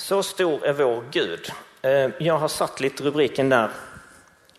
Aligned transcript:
Så 0.00 0.22
stor 0.22 0.64
är 0.64 0.72
vår 0.72 1.04
Gud. 1.10 1.52
Eh, 1.82 2.10
jag 2.18 2.38
har 2.38 2.48
satt 2.48 2.80
lite 2.80 3.02
rubriken 3.02 3.48
där. 3.48 3.70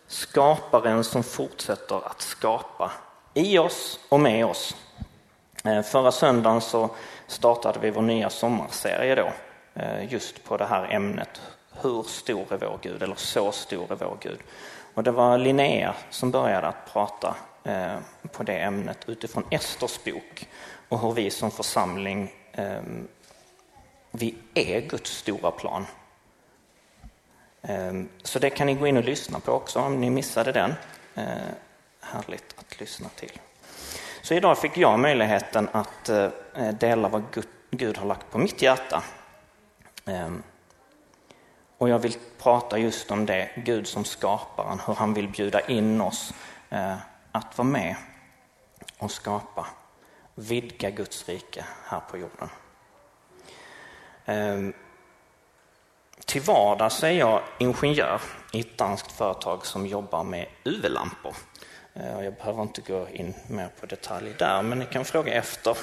Skaparen 0.07 1.03
som 1.03 1.23
fortsätter 1.23 2.07
att 2.07 2.21
skapa 2.21 2.91
i 3.33 3.57
oss 3.57 3.99
och 4.09 4.19
med 4.19 4.45
oss. 4.45 4.75
Eh, 5.65 5.81
förra 5.81 6.11
söndagen 6.11 6.61
så 6.61 6.89
startade 7.27 7.79
vi 7.79 7.89
vår 7.89 8.01
nya 8.01 8.29
sommarserie 8.29 9.15
då, 9.15 9.31
eh, 9.73 10.13
just 10.13 10.43
på 10.43 10.57
det 10.57 10.65
här 10.65 10.91
ämnet. 10.91 11.41
Hur 11.81 12.03
stor 12.03 12.53
är 12.53 12.57
vår 12.57 12.79
Gud? 12.81 13.03
Eller 13.03 13.15
så 13.15 13.51
stor 13.51 13.91
är 13.91 13.95
vår 13.95 14.17
Gud. 14.21 14.39
Och 14.93 15.03
det 15.03 15.11
var 15.11 15.37
Linnea 15.37 15.95
som 16.09 16.31
började 16.31 16.67
att 16.67 16.93
prata 16.93 17.35
på 18.31 18.43
det 18.43 18.57
ämnet 18.57 18.97
utifrån 19.05 19.43
Esters 19.49 20.03
bok 20.03 20.47
och 20.89 20.99
hur 20.99 21.11
vi 21.11 21.29
som 21.29 21.51
församling 21.51 22.31
vi 24.11 24.35
är 24.53 24.81
Guds 24.81 25.11
stora 25.11 25.51
plan. 25.51 25.85
Ehm, 27.61 28.09
så 28.23 28.39
det 28.39 28.49
kan 28.49 28.67
ni 28.67 28.73
gå 28.73 28.87
in 28.87 28.97
och 28.97 29.03
lyssna 29.03 29.39
på 29.39 29.51
också 29.51 29.79
om 29.79 30.01
ni 30.01 30.09
missade 30.09 30.51
den. 30.51 30.73
Eh, 31.15 31.25
härligt 32.01 32.55
att 32.59 32.79
lyssna 32.79 33.09
till. 33.09 33.39
Så 34.21 34.33
idag 34.33 34.57
fick 34.57 34.77
jag 34.77 34.99
möjligheten 34.99 35.69
att 35.71 36.09
eh, 36.09 36.29
dela 36.79 37.09
vad 37.09 37.23
Gud 37.71 37.97
har 37.97 38.05
lagt 38.05 38.31
på 38.31 38.37
mitt 38.37 38.61
hjärta. 38.61 39.03
Ehm, 40.05 40.43
och 41.77 41.89
jag 41.89 41.99
vill 41.99 42.15
prata 42.37 42.77
just 42.77 43.11
om 43.11 43.25
det, 43.25 43.49
Gud 43.55 43.87
som 43.87 44.05
skaparen, 44.05 44.79
hur 44.87 44.93
han 44.93 45.13
vill 45.13 45.27
bjuda 45.27 45.61
in 45.61 46.01
oss 46.01 46.33
eh, 46.69 46.97
att 47.31 47.57
vara 47.57 47.67
med 47.67 47.95
och 48.97 49.11
skapa, 49.11 49.67
vidga 50.35 50.89
Guds 50.89 51.29
rike 51.29 51.65
här 51.85 51.99
på 51.99 52.17
jorden. 52.17 52.49
Ehm, 54.31 54.73
till 56.25 56.41
vardags 56.41 57.03
är 57.03 57.11
jag 57.11 57.41
ingenjör 57.59 58.21
i 58.51 58.59
ett 58.59 58.77
danskt 58.77 59.11
företag 59.11 59.65
som 59.65 59.87
jobbar 59.87 60.23
med 60.23 60.47
UV-lampor. 60.63 61.35
Eh, 61.93 62.23
jag 62.23 62.33
behöver 62.33 62.61
inte 62.61 62.81
gå 62.81 63.07
in 63.09 63.33
mer 63.47 63.69
på 63.79 63.85
detalj 63.85 64.33
där, 64.37 64.61
men 64.61 64.79
ni 64.79 64.85
kan 64.85 65.05
fråga 65.05 65.33
efter 65.33 65.77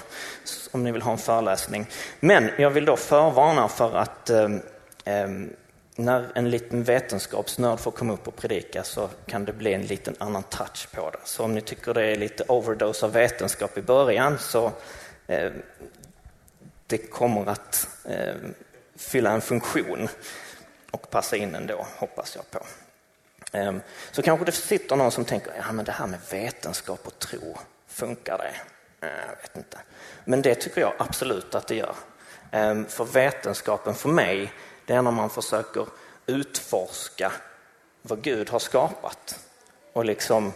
om 0.70 0.84
ni 0.84 0.92
vill 0.92 1.02
ha 1.02 1.12
en 1.12 1.18
föreläsning. 1.18 1.86
Men 2.20 2.50
jag 2.58 2.70
vill 2.70 2.84
då 2.84 2.96
förvarna 2.96 3.68
för 3.68 3.96
att 3.96 4.30
eh, 4.30 4.48
när 5.96 6.26
en 6.34 6.50
liten 6.50 6.84
vetenskapsnörd 6.84 7.80
får 7.80 7.90
komma 7.90 8.12
upp 8.12 8.28
och 8.28 8.36
predika 8.36 8.84
så 8.84 9.08
kan 9.26 9.44
det 9.44 9.52
bli 9.52 9.72
en 9.72 9.82
liten 9.82 10.14
annan 10.18 10.42
touch 10.42 10.88
på 10.94 11.10
det. 11.10 11.18
Så 11.24 11.44
om 11.44 11.54
ni 11.54 11.60
tycker 11.60 11.94
det 11.94 12.04
är 12.04 12.16
lite 12.16 12.44
overdose 12.48 13.06
av 13.06 13.12
vetenskap 13.12 13.78
i 13.78 13.82
början 13.82 14.38
så 14.38 14.72
eh, 15.26 15.50
det 16.88 16.98
kommer 16.98 17.46
att 17.46 17.88
eh, 18.08 18.34
fylla 18.96 19.30
en 19.30 19.40
funktion 19.40 20.08
och 20.90 21.10
passa 21.10 21.36
in 21.36 21.54
ändå, 21.54 21.86
hoppas 21.96 22.36
jag 22.36 22.50
på. 22.50 22.66
Eh, 23.52 23.74
så 24.12 24.22
kanske 24.22 24.44
det 24.44 24.52
sitter 24.52 24.96
någon 24.96 25.10
som 25.10 25.24
tänker, 25.24 25.52
ja 25.56 25.72
men 25.72 25.84
det 25.84 25.92
här 25.92 26.06
med 26.06 26.20
vetenskap 26.30 27.06
och 27.06 27.18
tro, 27.18 27.56
funkar 27.86 28.38
det? 28.38 28.54
Eh, 29.06 29.12
jag 29.28 29.36
vet 29.42 29.56
inte. 29.56 29.78
Men 30.24 30.42
det 30.42 30.54
tycker 30.54 30.80
jag 30.80 30.92
absolut 30.98 31.54
att 31.54 31.66
det 31.66 31.74
gör. 31.74 31.94
Ehm, 32.50 32.86
för 32.86 33.04
vetenskapen 33.04 33.94
för 33.94 34.08
mig, 34.08 34.52
det 34.86 34.94
är 34.94 35.02
när 35.02 35.10
man 35.10 35.30
försöker 35.30 35.86
utforska 36.26 37.32
vad 38.02 38.22
Gud 38.22 38.50
har 38.50 38.58
skapat 38.58 39.38
och 39.92 40.04
liksom 40.04 40.52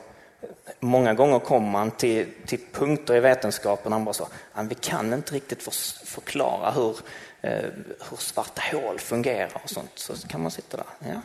Många 0.80 1.14
gånger 1.14 1.38
kommer 1.38 1.70
man 1.70 1.90
till, 1.90 2.28
till 2.46 2.60
punkter 2.72 3.14
i 3.14 3.20
vetenskapen 3.20 3.84
där 3.84 3.90
man 3.90 4.04
bara 4.04 4.12
så, 4.12 4.28
vi 4.68 4.74
kan 4.74 5.12
inte 5.12 5.34
riktigt 5.34 5.62
för, 5.62 5.72
förklara 6.06 6.70
hur, 6.70 6.96
eh, 7.40 7.70
hur 8.10 8.16
svarta 8.16 8.62
hål 8.72 8.98
fungerar 8.98 9.60
och 9.64 9.70
sånt. 9.70 9.90
Så 9.94 10.28
kan 10.28 10.42
man 10.42 10.50
sitta 10.50 10.76
där, 10.76 10.86
ja, 10.98 11.20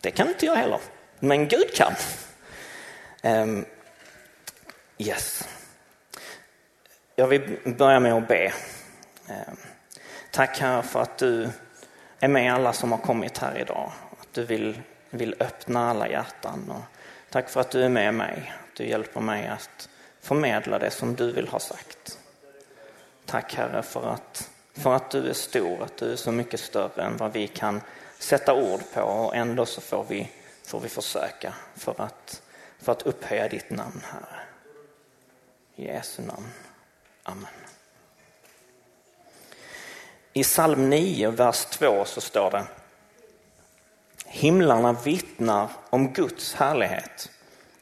det 0.00 0.10
kan 0.10 0.28
inte 0.28 0.46
jag 0.46 0.56
heller, 0.56 0.80
men 1.18 1.48
Gud 1.48 1.74
kan. 1.74 1.92
Um, 3.22 3.64
yes. 4.98 5.48
Jag 7.16 7.26
vill 7.26 7.58
börja 7.78 8.00
med 8.00 8.12
att 8.12 8.28
be. 8.28 8.52
Um, 9.28 9.56
tack 10.30 10.60
Herre 10.60 10.82
för 10.82 11.02
att 11.02 11.18
du 11.18 11.48
är 12.20 12.28
med 12.28 12.54
alla 12.54 12.72
som 12.72 12.92
har 12.92 12.98
kommit 12.98 13.38
här 13.38 13.58
idag. 13.58 13.92
Att 14.20 14.28
du 14.32 14.44
vill, 14.44 14.82
vill 15.10 15.34
öppna 15.40 15.90
alla 15.90 16.08
hjärtan. 16.08 16.70
Och 16.70 16.98
tack 17.32 17.48
för 17.48 17.60
att 17.60 17.70
du 17.70 17.84
är 17.84 17.88
med 17.88 18.14
mig 18.14 18.52
du 18.76 18.88
hjälper 18.88 19.20
mig 19.20 19.46
att 19.46 19.88
förmedla 20.20 20.78
det 20.78 20.90
som 20.90 21.14
du 21.14 21.32
vill 21.32 21.48
ha 21.48 21.58
sagt. 21.58 22.18
Tack 23.26 23.54
Herre 23.54 23.82
för 23.82 24.12
att, 24.12 24.50
för 24.72 24.94
att 24.94 25.10
du 25.10 25.28
är 25.28 25.32
stor, 25.32 25.82
att 25.82 25.96
du 25.96 26.12
är 26.12 26.16
så 26.16 26.32
mycket 26.32 26.60
större 26.60 27.02
än 27.02 27.16
vad 27.16 27.32
vi 27.32 27.48
kan 27.48 27.80
sätta 28.18 28.54
ord 28.54 28.80
på 28.94 29.00
och 29.00 29.36
ändå 29.36 29.66
så 29.66 29.80
får 29.80 30.04
vi, 30.08 30.30
får 30.64 30.80
vi 30.80 30.88
försöka 30.88 31.54
för 31.76 32.00
att, 32.00 32.42
för 32.78 32.92
att 32.92 33.02
upphöja 33.02 33.48
ditt 33.48 33.70
namn 33.70 34.00
Herre. 34.04 34.40
I 35.76 35.84
Jesu 35.84 36.22
namn. 36.22 36.48
Amen. 37.22 37.46
I 40.32 40.42
psalm 40.42 40.90
9, 40.90 41.30
vers 41.30 41.64
2 41.64 42.04
så 42.04 42.20
står 42.20 42.50
det 42.50 42.66
Himlarna 44.34 44.92
vittnar 44.92 45.70
om 45.90 46.12
Guds 46.12 46.54
härlighet 46.54 47.30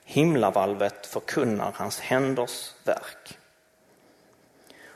Himlavalvet 0.04 1.06
förkunnar 1.06 1.72
hans 1.74 2.00
händers 2.00 2.74
verk. 2.84 3.38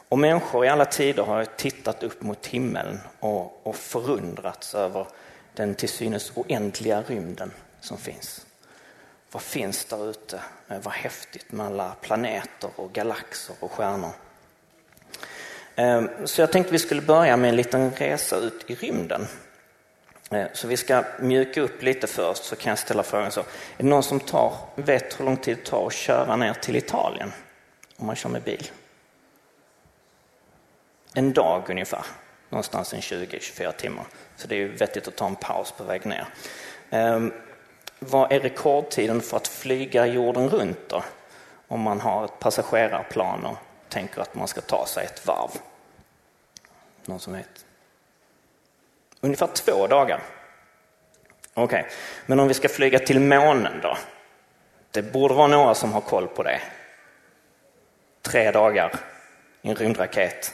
Och 0.08 0.18
människor 0.18 0.64
i 0.64 0.68
alla 0.68 0.84
tider 0.84 1.22
har 1.22 1.44
tittat 1.44 2.02
upp 2.02 2.22
mot 2.22 2.46
himlen 2.46 3.00
och, 3.20 3.66
och 3.66 3.76
förundrats 3.76 4.74
över 4.74 5.06
den 5.54 5.74
till 5.74 5.88
synes 5.88 6.32
oändliga 6.34 7.02
rymden 7.02 7.52
som 7.80 7.98
finns. 7.98 8.46
Vad 9.32 9.42
finns 9.42 9.84
där 9.84 10.10
ute? 10.10 10.40
Vad 10.66 10.94
häftigt 10.94 11.52
med 11.52 11.66
alla 11.66 11.96
planeter 12.00 12.70
och 12.76 12.92
galaxer 12.92 13.56
och 13.60 13.72
stjärnor. 13.72 14.12
Ehm, 15.76 16.08
så 16.24 16.40
jag 16.40 16.52
tänkte 16.52 16.72
vi 16.72 16.78
skulle 16.78 17.02
börja 17.02 17.36
med 17.36 17.50
en 17.50 17.56
liten 17.56 17.90
resa 17.90 18.36
ut 18.36 18.64
i 18.66 18.74
rymden. 18.74 19.26
Eh, 20.30 20.46
så 20.52 20.68
vi 20.68 20.76
ska 20.76 21.04
mjuka 21.20 21.60
upp 21.60 21.82
lite 21.82 22.06
först 22.06 22.44
så 22.44 22.56
kan 22.56 22.70
jag 22.70 22.78
ställa 22.78 23.02
frågan 23.02 23.32
så. 23.32 23.40
Är 23.40 23.44
det 23.76 23.84
någon 23.84 24.02
som 24.02 24.20
tar, 24.20 24.56
vet 24.74 25.20
hur 25.20 25.24
lång 25.24 25.36
tid 25.36 25.56
det 25.56 25.64
tar 25.64 25.86
att 25.86 25.92
köra 25.92 26.36
ner 26.36 26.54
till 26.54 26.76
Italien 26.76 27.32
om 27.96 28.06
man 28.06 28.16
kör 28.16 28.28
med 28.28 28.42
bil? 28.42 28.70
En 31.14 31.32
dag 31.32 31.70
ungefär, 31.70 32.04
någonstans 32.48 32.94
en 32.94 33.00
20-24 33.00 33.72
timmar. 33.72 34.04
Så 34.36 34.48
det 34.48 34.54
är 34.54 34.58
ju 34.58 34.68
vettigt 34.68 35.08
att 35.08 35.16
ta 35.16 35.26
en 35.26 35.36
paus 35.36 35.72
på 35.72 35.84
väg 35.84 36.06
ner. 36.06 36.26
Ehm, 36.90 37.32
vad 37.98 38.32
är 38.32 38.40
rekordtiden 38.40 39.20
för 39.20 39.36
att 39.36 39.48
flyga 39.48 40.06
jorden 40.06 40.48
runt 40.48 40.88
då? 40.88 41.04
Om 41.68 41.80
man 41.80 42.00
har 42.00 42.24
ett 42.24 42.38
passagerarplan 42.38 43.46
och 43.46 43.56
tänker 43.88 44.20
att 44.20 44.34
man 44.34 44.48
ska 44.48 44.60
ta 44.60 44.86
sig 44.86 45.04
ett 45.04 45.26
varv. 45.26 45.50
Någon 47.04 47.20
som 47.20 47.32
vet? 47.32 47.64
Ungefär 49.24 49.46
två 49.46 49.86
dagar. 49.86 50.20
Okej, 51.54 51.80
okay. 51.80 51.92
men 52.26 52.40
om 52.40 52.48
vi 52.48 52.54
ska 52.54 52.68
flyga 52.68 52.98
till 52.98 53.20
månen 53.20 53.80
då? 53.82 53.96
Det 54.90 55.02
borde 55.02 55.34
vara 55.34 55.46
några 55.46 55.74
som 55.74 55.92
har 55.92 56.00
koll 56.00 56.26
på 56.26 56.42
det. 56.42 56.60
Tre 58.22 58.50
dagar 58.50 58.92
i 59.62 59.68
en 59.68 59.74
rymdraket. 59.74 60.52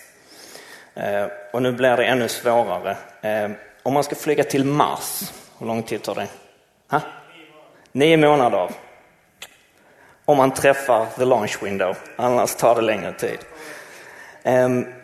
Eh, 0.95 1.27
och 1.53 1.63
nu 1.63 1.73
blir 1.73 1.97
det 1.97 2.05
ännu 2.05 2.29
svårare. 2.29 2.97
Eh, 3.21 3.51
om 3.83 3.95
man 3.95 4.05
ska 4.05 4.15
flyga 4.15 4.45
till 4.45 4.65
Mars, 4.65 5.33
hur 5.59 5.67
lång 5.67 5.83
tid 5.83 6.03
tar 6.03 6.15
det? 6.15 6.29
Ha? 6.91 7.01
Nio 7.93 8.17
månader. 8.17 8.71
Om 10.25 10.37
man 10.37 10.51
träffar 10.55 11.07
the 11.17 11.25
launch 11.25 11.63
window, 11.63 11.97
annars 12.17 12.55
tar 12.55 12.75
det 12.75 12.81
längre 12.81 13.13
tid. 13.13 13.39
Ehm, 14.43 15.00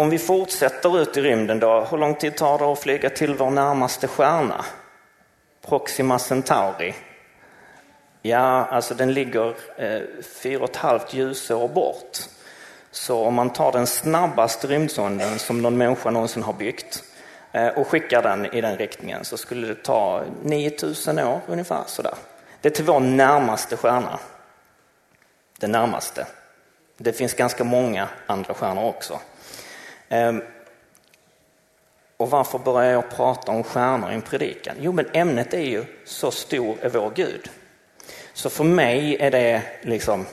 om 0.00 0.10
vi 0.10 0.18
fortsätter 0.18 1.00
ut 1.02 1.16
i 1.16 1.20
rymden 1.20 1.60
då, 1.60 1.86
hur 1.90 1.98
lång 1.98 2.14
tid 2.14 2.36
tar 2.36 2.58
det 2.58 2.64
att 2.64 2.78
flyga 2.78 3.10
till 3.10 3.34
vår 3.34 3.50
närmaste 3.50 4.08
stjärna? 4.08 4.64
Proxima 5.66 6.18
Centauri. 6.18 6.94
Ja, 8.22 8.64
alltså 8.64 8.94
den 8.94 9.12
ligger 9.12 9.54
eh, 9.76 10.02
fyra 10.22 10.62
och 10.62 10.70
ett 10.70 10.76
halvt 10.76 11.14
ljusår 11.14 11.68
bort. 11.68 12.18
Så 12.90 13.24
om 13.24 13.34
man 13.34 13.50
tar 13.50 13.72
den 13.72 13.86
snabbaste 13.86 14.66
rymdsonden 14.66 15.38
som 15.38 15.62
någon 15.62 15.78
människa 15.78 16.10
någonsin 16.10 16.42
har 16.42 16.52
byggt 16.52 17.04
eh, 17.52 17.68
och 17.68 17.86
skickar 17.86 18.22
den 18.22 18.46
i 18.46 18.60
den 18.60 18.76
riktningen 18.76 19.24
så 19.24 19.36
skulle 19.36 19.66
det 19.66 19.82
ta 19.82 20.22
9000 20.42 21.18
år 21.18 21.40
ungefär 21.46 21.82
sådär. 21.86 22.14
Det 22.60 22.68
är 22.68 22.72
till 22.72 22.84
vår 22.84 23.00
närmaste 23.00 23.76
stjärna. 23.76 24.18
Den 25.58 25.72
närmaste. 25.72 26.26
Det 26.96 27.12
finns 27.12 27.34
ganska 27.34 27.64
många 27.64 28.08
andra 28.26 28.54
stjärnor 28.54 28.84
också. 28.84 29.20
Ehm, 30.10 30.42
och 32.16 32.30
varför 32.30 32.58
börjar 32.58 32.92
jag 32.92 33.10
prata 33.10 33.52
om 33.52 33.64
stjärnor 33.64 34.10
i 34.10 34.14
en 34.14 34.22
predikan? 34.22 34.76
Jo, 34.80 34.92
men 34.92 35.06
ämnet 35.12 35.54
är 35.54 35.60
ju 35.60 35.84
så 36.04 36.30
stor 36.30 36.76
är 36.82 36.88
vår 36.88 37.12
Gud. 37.14 37.50
Så 38.32 38.50
för 38.50 38.64
mig 38.64 39.16
är 39.20 39.30
det 39.30 39.62
liksom, 39.82 40.26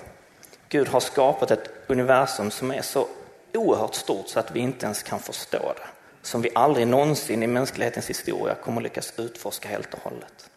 Gud 0.70 0.88
har 0.88 1.00
skapat 1.00 1.52
ett 1.52 1.70
universum 1.88 2.52
som 2.52 2.72
är 2.72 2.82
så 2.82 3.08
oerhört 3.54 3.96
stort 3.96 4.28
så 4.28 4.40
att 4.40 4.52
vi 4.52 4.60
inte 4.60 4.86
ens 4.86 5.04
kan 5.04 5.20
förstå 5.20 5.74
det. 5.76 5.88
som 6.22 6.42
vi 6.42 6.50
aldrig 6.56 6.88
någonsin 6.88 7.44
i 7.44 7.48
mänsklighetens 7.48 8.10
historia 8.10 8.56
kommer 8.56 8.82
lyckas 8.82 9.14
utforska 9.18 9.70
helt 9.70 9.94
och 9.94 10.00
hållet. 10.00 10.50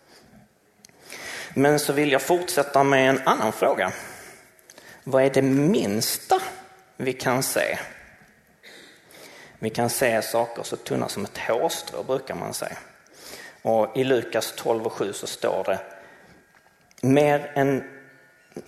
Men 1.54 1.78
så 1.78 1.92
vill 1.92 2.12
jag 2.12 2.22
fortsätta 2.22 2.84
med 2.84 3.10
en 3.10 3.20
annan 3.24 3.52
fråga. 3.52 3.92
Vad 5.04 5.22
är 5.22 5.30
det 5.30 5.42
minsta 5.42 6.40
vi 6.96 7.12
kan 7.12 7.42
se? 7.42 7.78
Vi 9.62 9.70
kan 9.70 9.90
se 9.90 10.22
saker 10.22 10.62
så 10.62 10.76
tunna 10.76 11.08
som 11.08 11.24
ett 11.24 11.38
hårstrå 11.38 12.02
brukar 12.02 12.34
man 12.34 12.54
säga. 12.54 12.78
Och 13.62 13.96
I 13.96 14.04
Lukas 14.04 14.54
12 14.56 14.86
och 14.86 14.92
7 14.92 15.12
så 15.12 15.26
står 15.26 15.64
det 15.64 15.80
Mer 17.02 17.52
än, 17.54 17.84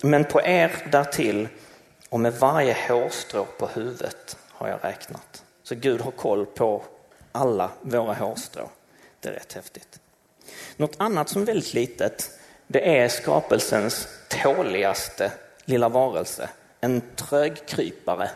Men 0.01 0.25
på 0.25 0.41
er 0.41 0.71
därtill 0.91 1.47
och 2.09 2.19
med 2.19 2.33
varje 2.33 2.77
hårstrå 2.87 3.45
på 3.45 3.67
huvudet 3.67 4.37
har 4.49 4.67
jag 4.67 4.79
räknat. 4.83 5.43
Så 5.63 5.75
Gud 5.75 6.01
har 6.01 6.11
koll 6.11 6.45
på 6.45 6.83
alla 7.31 7.71
våra 7.81 8.13
hårstrå. 8.13 8.69
Det 9.19 9.29
är 9.29 9.33
rätt 9.33 9.53
häftigt. 9.53 9.99
Något 10.77 10.95
annat 10.97 11.29
som 11.29 11.41
är 11.41 11.45
väldigt 11.45 11.73
litet, 11.73 12.31
det 12.67 12.97
är 12.99 13.09
skapelsens 13.09 14.07
tåligaste 14.29 15.31
lilla 15.65 15.89
varelse. 15.89 16.49
En 16.81 17.01
trögkrypare 17.15 18.29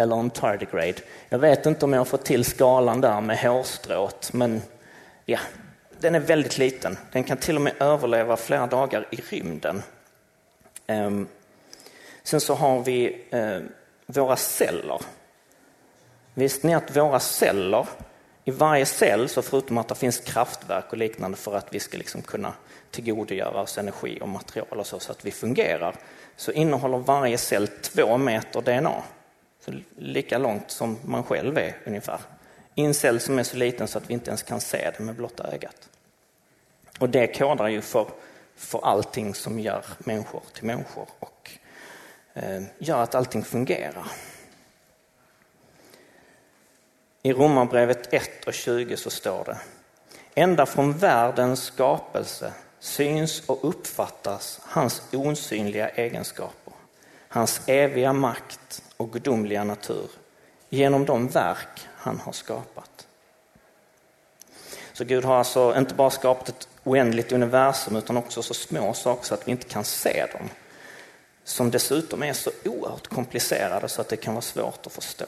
eller 0.00 0.16
en 0.16 0.30
tardigrade. 0.30 0.94
Jag 1.28 1.38
vet 1.38 1.66
inte 1.66 1.84
om 1.84 1.92
jag 1.92 2.00
har 2.00 2.04
fått 2.04 2.24
till 2.24 2.44
skalan 2.44 3.00
där 3.00 3.20
med 3.20 3.38
hårstrået, 3.38 4.32
men 4.32 4.62
ja, 5.24 5.38
den 6.00 6.14
är 6.14 6.20
väldigt 6.20 6.58
liten. 6.58 6.98
Den 7.12 7.24
kan 7.24 7.36
till 7.36 7.56
och 7.56 7.62
med 7.62 7.72
överleva 7.80 8.36
flera 8.36 8.66
dagar 8.66 9.06
i 9.10 9.16
rymden. 9.16 9.82
Ehm, 10.86 11.28
sen 12.22 12.40
så 12.40 12.54
har 12.54 12.80
vi 12.80 13.26
eh, 13.30 13.58
våra 14.06 14.36
celler. 14.36 15.00
Visste 16.34 16.66
ni 16.66 16.74
att 16.74 16.96
våra 16.96 17.20
celler, 17.20 17.86
i 18.44 18.50
varje 18.50 18.86
cell, 18.86 19.28
så 19.28 19.42
förutom 19.42 19.78
att 19.78 19.88
det 19.88 19.94
finns 19.94 20.20
kraftverk 20.20 20.84
och 20.90 20.98
liknande 20.98 21.36
för 21.36 21.56
att 21.56 21.74
vi 21.74 21.80
ska 21.80 21.98
liksom 21.98 22.22
kunna 22.22 22.52
tillgodogöra 22.90 23.60
oss 23.60 23.78
energi 23.78 24.18
och 24.20 24.28
material 24.28 24.78
och 24.78 24.86
så, 24.86 24.98
så 24.98 25.12
att 25.12 25.24
vi 25.24 25.30
fungerar, 25.30 25.94
så 26.36 26.52
innehåller 26.52 26.98
varje 26.98 27.38
cell 27.38 27.68
två 27.68 28.18
meter 28.18 28.60
DNA. 28.60 29.02
Så 29.60 29.72
lika 29.96 30.38
långt 30.38 30.70
som 30.70 30.98
man 31.04 31.24
själv 31.24 31.58
är 31.58 31.76
ungefär. 31.84 32.20
Incel 32.74 32.86
en 32.88 32.94
cell 32.94 33.20
som 33.20 33.38
är 33.38 33.42
så 33.42 33.56
liten 33.56 33.88
så 33.88 33.98
att 33.98 34.10
vi 34.10 34.14
inte 34.14 34.30
ens 34.30 34.42
kan 34.42 34.60
se 34.60 34.90
det 34.96 35.04
med 35.04 35.14
blotta 35.14 35.52
ögat. 35.52 35.88
Och 36.98 37.08
det 37.08 37.38
kodar 37.38 37.68
ju 37.68 37.80
för, 37.80 38.06
för 38.56 38.84
allting 38.84 39.34
som 39.34 39.60
gör 39.60 39.84
människor 39.98 40.42
till 40.52 40.64
människor 40.64 41.08
och 41.18 41.50
eh, 42.34 42.62
gör 42.78 43.02
att 43.02 43.14
allting 43.14 43.42
fungerar. 43.42 44.06
I 47.22 47.32
Romarbrevet 47.32 48.14
1 48.14 48.44
och 48.46 48.54
20 48.54 48.96
så 48.96 49.10
står 49.10 49.44
det 49.44 49.58
Ända 50.34 50.66
från 50.66 50.92
världens 50.92 51.62
skapelse 51.62 52.52
syns 52.78 53.42
och 53.46 53.68
uppfattas 53.68 54.60
hans 54.62 55.02
osynliga 55.12 55.88
egenskaper, 55.88 56.72
hans 57.28 57.60
eviga 57.66 58.12
makt 58.12 58.82
och 59.00 59.12
gudomliga 59.12 59.64
natur 59.64 60.10
genom 60.68 61.04
de 61.04 61.28
verk 61.28 61.88
han 61.96 62.20
har 62.20 62.32
skapat. 62.32 63.06
Så 64.92 65.04
Gud 65.04 65.24
har 65.24 65.36
alltså 65.36 65.74
inte 65.78 65.94
bara 65.94 66.10
skapat 66.10 66.48
ett 66.48 66.68
oändligt 66.84 67.32
universum 67.32 67.96
utan 67.96 68.16
också 68.16 68.42
så 68.42 68.54
små 68.54 68.94
saker 68.94 69.24
så 69.24 69.34
att 69.34 69.48
vi 69.48 69.52
inte 69.52 69.68
kan 69.68 69.84
se 69.84 70.26
dem. 70.32 70.48
Som 71.44 71.70
dessutom 71.70 72.22
är 72.22 72.32
så 72.32 72.50
oerhört 72.64 73.06
komplicerade 73.06 73.88
så 73.88 74.00
att 74.00 74.08
det 74.08 74.16
kan 74.16 74.34
vara 74.34 74.42
svårt 74.42 74.86
att 74.86 74.92
förstå. 74.92 75.26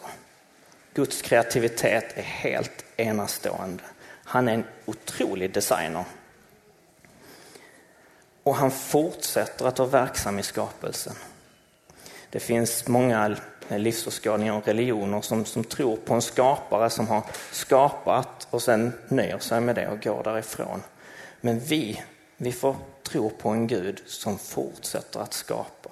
Guds 0.95 1.23
kreativitet 1.23 2.13
är 2.15 2.23
helt 2.23 2.85
enastående. 2.97 3.85
Han 4.25 4.49
är 4.49 4.55
en 4.55 4.65
otrolig 4.85 5.53
designer. 5.53 6.05
Och 8.43 8.55
han 8.55 8.71
fortsätter 8.71 9.67
att 9.67 9.79
vara 9.79 9.89
verksam 9.89 10.39
i 10.39 10.43
skapelsen. 10.43 11.15
Det 12.31 12.41
finns 12.41 12.89
många 12.89 13.19
livsåskådningar 13.79 14.57
och 14.57 14.67
religioner 14.67 15.21
som, 15.21 15.45
som 15.45 15.65
tror 15.65 15.97
på 15.97 16.15
en 16.15 16.23
skapare 16.23 16.91
som 16.91 17.09
har 17.09 17.23
skapat 17.53 18.49
och 18.51 18.63
sen 18.63 18.93
nöjer 19.09 19.39
sig 19.39 19.61
med 19.61 19.75
det 19.75 19.89
och 19.89 20.03
går 20.03 20.23
därifrån. 20.23 20.83
Men 21.41 21.59
vi, 21.59 22.03
vi 22.37 22.53
får 22.53 22.77
tro 23.03 23.31
på 23.31 23.49
en 23.49 23.67
Gud 23.67 24.03
som 24.07 24.39
fortsätter 24.39 25.21
att 25.21 25.33
skapa 25.33 25.91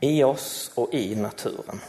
i 0.00 0.24
oss 0.24 0.70
och 0.74 0.94
i 0.94 1.16
naturen. 1.16 1.80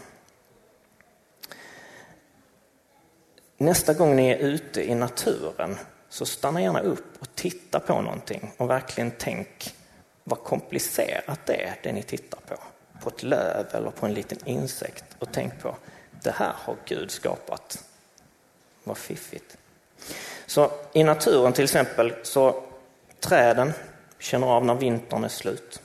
Nästa 3.58 3.94
gång 3.94 4.16
ni 4.16 4.30
är 4.30 4.38
ute 4.38 4.90
i 4.90 4.96
naturen 4.96 5.78
så 6.10 6.26
stanna 6.26 6.62
gärna 6.62 6.80
upp 6.80 7.22
och 7.22 7.36
titta 7.36 7.80
på 7.80 8.02
någonting 8.02 8.52
och 8.58 8.70
verkligen 8.70 9.12
tänk 9.18 9.76
vad 10.24 10.44
komplicerat 10.44 11.46
det 11.46 11.64
är 11.64 11.76
det 11.84 11.92
ni 11.92 12.04
tittar 12.04 12.40
på. 12.48 12.56
På 13.02 13.10
ett 13.10 13.24
löv 13.24 13.66
eller 13.72 13.92
på 13.92 14.06
en 14.06 14.14
liten 14.14 14.38
insekt 14.46 15.06
och 15.20 15.32
tänkt 15.32 15.62
på 15.62 15.76
det 16.24 16.32
här 16.32 16.54
har 16.56 16.76
Gud 16.86 17.12
skapat. 17.12 17.84
Vad 18.84 18.98
fiffigt. 18.98 19.58
Så 20.46 20.72
i 20.94 21.04
naturen 21.04 21.54
till 21.54 21.64
exempel 21.64 22.14
så 22.24 22.64
träden 23.20 23.74
känner 24.20 24.48
av 24.48 24.66
när 24.66 24.76
vintern 24.76 25.24
är 25.24 25.28
slut. 25.28 25.82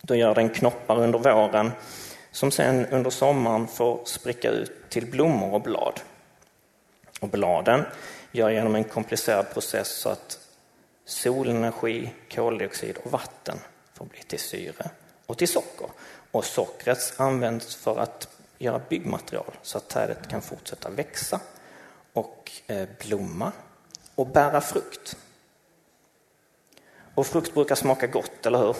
Då 0.00 0.14
gör 0.14 0.34
den 0.34 0.48
knoppar 0.48 0.98
under 0.98 1.18
våren 1.18 1.72
som 2.30 2.50
sen 2.50 2.86
under 2.86 3.10
sommaren 3.10 3.66
får 3.66 4.04
spricka 4.04 4.50
ut 4.50 4.90
till 4.90 5.06
blommor 5.06 5.54
och 5.54 5.60
blad. 5.60 6.00
Och 7.20 7.28
bladen 7.28 7.84
gör 8.32 8.50
genom 8.50 8.74
en 8.74 8.84
komplicerad 8.84 9.50
process 9.52 9.88
så 9.88 10.08
att 10.08 10.38
solenergi, 11.04 12.12
koldioxid 12.34 12.96
och 13.04 13.12
vatten 13.12 13.58
får 13.94 14.04
bli 14.04 14.18
till 14.18 14.38
syre 14.38 14.90
och 15.26 15.38
till 15.38 15.48
socker. 15.48 15.88
Och 16.30 16.44
sockret 16.44 17.14
används 17.16 17.76
för 17.76 17.98
att 17.98 18.28
göra 18.58 18.80
byggmaterial 18.88 19.54
så 19.62 19.78
att 19.78 19.88
trädet 19.88 20.28
kan 20.28 20.42
fortsätta 20.42 20.90
växa 20.90 21.40
och 22.12 22.50
eh, 22.66 22.88
blomma 23.06 23.52
och 24.14 24.26
bära 24.26 24.60
frukt. 24.60 25.16
Och 27.14 27.26
frukt 27.26 27.54
brukar 27.54 27.74
smaka 27.74 28.06
gott, 28.06 28.46
eller 28.46 28.58
hur? 28.58 28.76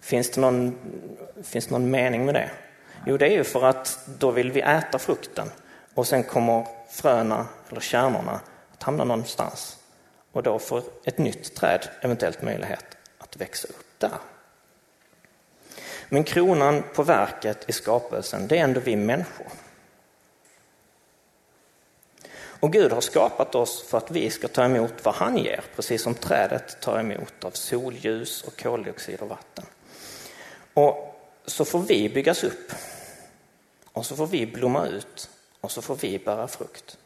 Finns 0.00 0.30
det 0.30 0.40
någon, 0.40 0.78
finns 1.42 1.66
det 1.66 1.72
någon 1.72 1.90
mening 1.90 2.24
med 2.24 2.34
det? 2.34 2.50
Jo, 3.06 3.16
det 3.16 3.26
är 3.26 3.32
ju 3.32 3.44
för 3.44 3.64
att 3.64 3.98
då 4.18 4.30
vill 4.30 4.52
vi 4.52 4.60
äta 4.60 4.98
frukten 4.98 5.50
och 5.94 6.06
sen 6.06 6.24
kommer 6.24 6.66
fröna 6.90 7.46
eller 7.68 7.80
kärnorna 7.80 8.40
att 8.72 8.82
hamna 8.82 9.04
någonstans 9.04 9.78
och 10.32 10.42
då 10.42 10.58
får 10.58 10.82
ett 11.04 11.18
nytt 11.18 11.54
träd 11.54 11.88
eventuellt 12.00 12.42
möjlighet 12.42 12.84
att 13.18 13.36
växa 13.36 13.68
upp 13.68 13.86
där. 13.98 14.18
Men 16.08 16.24
kronan 16.24 16.82
på 16.94 17.02
verket 17.02 17.64
i 17.68 17.72
skapelsen, 17.72 18.48
det 18.48 18.58
är 18.58 18.64
ändå 18.64 18.80
vi 18.80 18.96
människor. 18.96 19.46
Och 22.60 22.72
Gud 22.72 22.92
har 22.92 23.00
skapat 23.00 23.54
oss 23.54 23.82
för 23.82 23.98
att 23.98 24.10
vi 24.10 24.30
ska 24.30 24.48
ta 24.48 24.64
emot 24.64 24.92
vad 25.02 25.14
han 25.14 25.38
ger, 25.38 25.64
precis 25.76 26.02
som 26.02 26.14
trädet 26.14 26.80
tar 26.80 27.00
emot 27.00 27.44
av 27.44 27.50
solljus 27.50 28.42
och 28.42 28.62
koldioxid 28.62 29.20
och 29.20 29.28
vatten. 29.28 29.64
Och 30.74 31.20
så 31.46 31.64
får 31.64 31.78
vi 31.78 32.08
byggas 32.08 32.44
upp 32.44 32.72
och 33.92 34.06
så 34.06 34.16
får 34.16 34.26
vi 34.26 34.46
blomma 34.46 34.86
ut 34.86 35.30
och 35.60 35.70
så 35.70 35.82
får 35.82 35.96
vi 35.96 36.18
bära 36.18 36.48
frukt. 36.48 36.98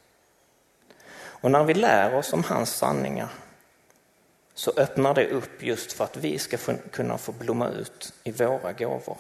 Och 1.13 1.51
när 1.51 1.65
vi 1.65 1.75
lär 1.75 2.15
oss 2.15 2.33
om 2.33 2.45
hans 2.45 2.75
sanningar 2.75 3.29
så 4.61 4.73
öppnar 4.77 5.15
det 5.15 5.29
upp 5.29 5.63
just 5.63 5.93
för 5.93 6.05
att 6.05 6.17
vi 6.17 6.39
ska 6.39 6.57
kunna 6.91 7.19
få 7.19 7.33
blomma 7.33 7.69
ut 7.69 8.13
i 8.25 8.31
våra 8.31 8.73
gåvor. 8.73 9.19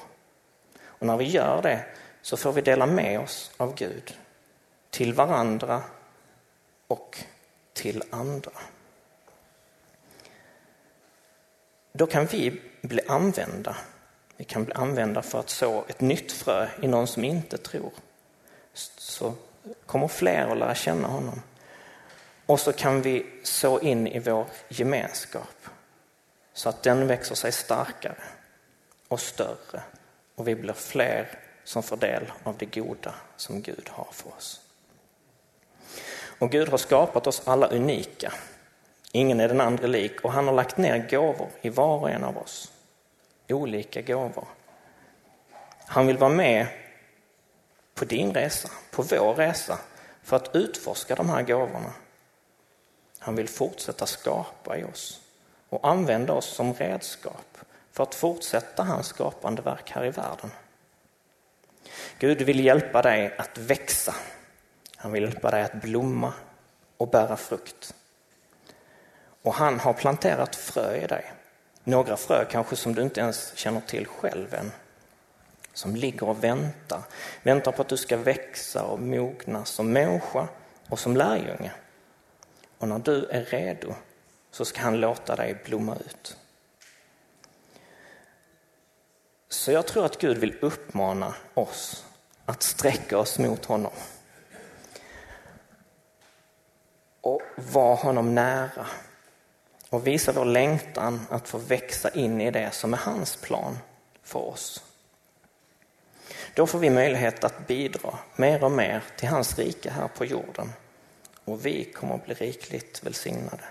Och 0.83 1.07
när 1.07 1.17
vi 1.17 1.25
gör 1.25 1.63
det 1.63 1.85
så 2.23 2.37
får 2.37 2.53
vi 2.53 2.61
dela 2.61 2.87
med 2.87 3.21
oss 3.21 3.51
av 3.57 3.75
Gud 3.75 4.17
till 4.91 5.15
varandra 5.15 5.83
och 6.87 7.19
till 7.73 8.03
andra. 8.11 8.51
Då 11.93 12.07
kan 12.07 12.27
vi 12.27 12.61
bli 12.81 13.01
använda. 13.09 13.77
Vi 14.37 14.45
kan 14.45 14.65
bli 14.65 14.75
använda 14.75 15.23
för 15.23 15.39
att 15.39 15.51
så 15.51 15.85
ett 15.89 16.01
nytt 16.01 16.33
frö 16.33 16.69
i 16.83 16.89
någon 16.89 17.07
som 17.07 17.25
inte 17.25 17.59
tror. 17.59 17.93
Så 18.75 19.35
kommer 19.87 20.09
fler 20.09 20.47
att 20.47 20.59
lära 20.59 20.75
känna 20.75 21.09
honom. 21.09 21.43
Och 22.51 22.61
så 22.61 22.73
kan 22.73 23.03
vi 23.03 23.27
så 23.43 23.81
in 23.81 24.07
i 24.07 24.19
vår 24.19 24.47
gemenskap 24.69 25.57
så 26.53 26.69
att 26.69 26.83
den 26.83 27.07
växer 27.07 27.35
sig 27.35 27.53
starkare 27.53 28.23
och 29.09 29.21
större 29.21 29.83
och 30.35 30.49
vi 30.49 30.55
blir 30.55 30.73
fler 30.73 31.39
som 31.65 31.83
får 31.83 31.97
del 31.97 32.33
av 32.43 32.57
det 32.59 32.67
goda 32.67 33.15
som 33.37 33.63
Gud 33.63 33.89
har 33.89 34.09
för 34.13 34.29
oss. 34.29 34.61
Och 36.39 36.51
Gud 36.51 36.69
har 36.69 36.79
skapat 36.79 37.27
oss 37.27 37.43
alla 37.45 37.67
unika. 37.67 38.33
Ingen 39.13 39.41
är 39.41 39.49
den 39.49 39.61
andra 39.61 39.87
lik 39.87 40.21
och 40.21 40.33
han 40.33 40.47
har 40.47 40.55
lagt 40.55 40.77
ner 40.77 41.09
gåvor 41.11 41.49
i 41.61 41.69
var 41.69 41.99
och 41.99 42.11
en 42.11 42.25
av 42.25 42.39
oss. 42.39 42.73
Olika 43.49 44.03
gåvor. 44.03 44.49
Han 45.87 46.07
vill 46.07 46.19
vara 46.19 46.31
med 46.31 46.67
på 47.95 48.05
din 48.05 48.35
resa, 48.35 48.71
på 48.91 49.03
vår 49.03 49.35
resa 49.35 49.79
för 50.23 50.37
att 50.37 50.57
utforska 50.57 51.15
de 51.15 51.29
här 51.31 51.43
gåvorna. 51.43 51.93
Han 53.23 53.37
vill 53.37 53.49
fortsätta 53.49 54.07
skapa 54.07 54.79
i 54.79 54.85
oss 54.85 55.21
och 55.69 55.89
använda 55.89 56.33
oss 56.33 56.47
som 56.47 56.75
redskap 56.75 57.59
för 57.93 58.03
att 58.03 58.15
fortsätta 58.15 58.83
hans 58.83 59.07
skapande 59.07 59.63
verk 59.63 59.91
här 59.91 60.05
i 60.05 60.11
världen. 60.11 60.51
Gud 62.19 62.43
vill 62.43 62.65
hjälpa 62.65 63.03
dig 63.03 63.35
att 63.39 63.59
växa. 63.59 64.15
Han 64.97 65.13
vill 65.13 65.23
hjälpa 65.23 65.51
dig 65.51 65.63
att 65.63 65.83
blomma 65.83 66.33
och 66.97 67.09
bära 67.09 67.37
frukt. 67.37 67.95
Och 69.43 69.55
han 69.55 69.81
har 69.81 69.93
planterat 69.93 70.57
frö 70.57 70.97
i 70.97 71.07
dig. 71.07 71.33
Några 71.85 72.17
frö 72.17 72.45
kanske 72.45 72.77
som 72.77 72.95
du 72.95 73.03
inte 73.03 73.21
ens 73.21 73.57
känner 73.57 73.81
till 73.81 74.07
själv 74.07 74.55
än. 74.55 74.73
Som 75.73 75.97
ligger 75.97 76.29
och 76.29 76.45
väntar. 76.45 77.03
Väntar 77.43 77.73
på 77.73 77.83
att 77.83 77.89
du 77.89 77.97
ska 77.97 78.17
växa 78.17 78.83
och 78.83 79.01
mogna 79.01 79.65
som 79.65 79.93
människa 79.93 80.49
och 80.89 80.99
som 80.99 81.17
lärjunge. 81.17 81.73
Och 82.81 82.89
när 82.89 82.99
du 82.99 83.27
är 83.27 83.45
redo 83.45 83.95
så 84.51 84.65
ska 84.65 84.81
han 84.81 85.01
låta 85.01 85.37
dig 85.37 85.63
blomma 85.65 85.97
ut. 85.97 86.37
Så 89.49 89.73
jag 89.73 89.87
tror 89.87 90.05
att 90.05 90.19
Gud 90.19 90.39
vill 90.39 90.59
uppmana 90.61 91.35
oss 91.55 92.05
att 92.45 92.63
sträcka 92.63 93.19
oss 93.19 93.39
mot 93.39 93.65
honom. 93.65 93.93
Och 97.21 97.43
vara 97.73 97.95
honom 97.95 98.35
nära. 98.35 98.87
Och 99.91 100.07
visa 100.07 100.33
vår 100.33 100.45
längtan 100.45 101.27
att 101.31 101.49
få 101.49 101.59
växa 101.59 102.11
in 102.11 102.41
i 102.41 102.51
det 102.51 102.71
som 102.71 102.95
är 102.95 102.99
hans 102.99 103.37
plan 103.37 103.79
för 104.23 104.41
oss. 104.41 104.85
Då 106.55 106.67
får 106.67 106.79
vi 106.79 106.91
möjlighet 106.91 107.45
att 107.45 107.67
bidra 107.67 108.19
mer 108.37 108.65
och 108.65 108.73
mer 108.73 109.05
till 109.17 109.29
hans 109.29 109.59
rike 109.59 109.91
här 109.91 110.09
på 110.09 110.25
jorden. 110.25 110.73
Och 111.51 111.67
vi 111.67 111.85
kommer 111.85 112.15
att 112.15 112.25
bli 112.25 112.35
rikligt 112.35 113.03
välsignade. 113.03 113.65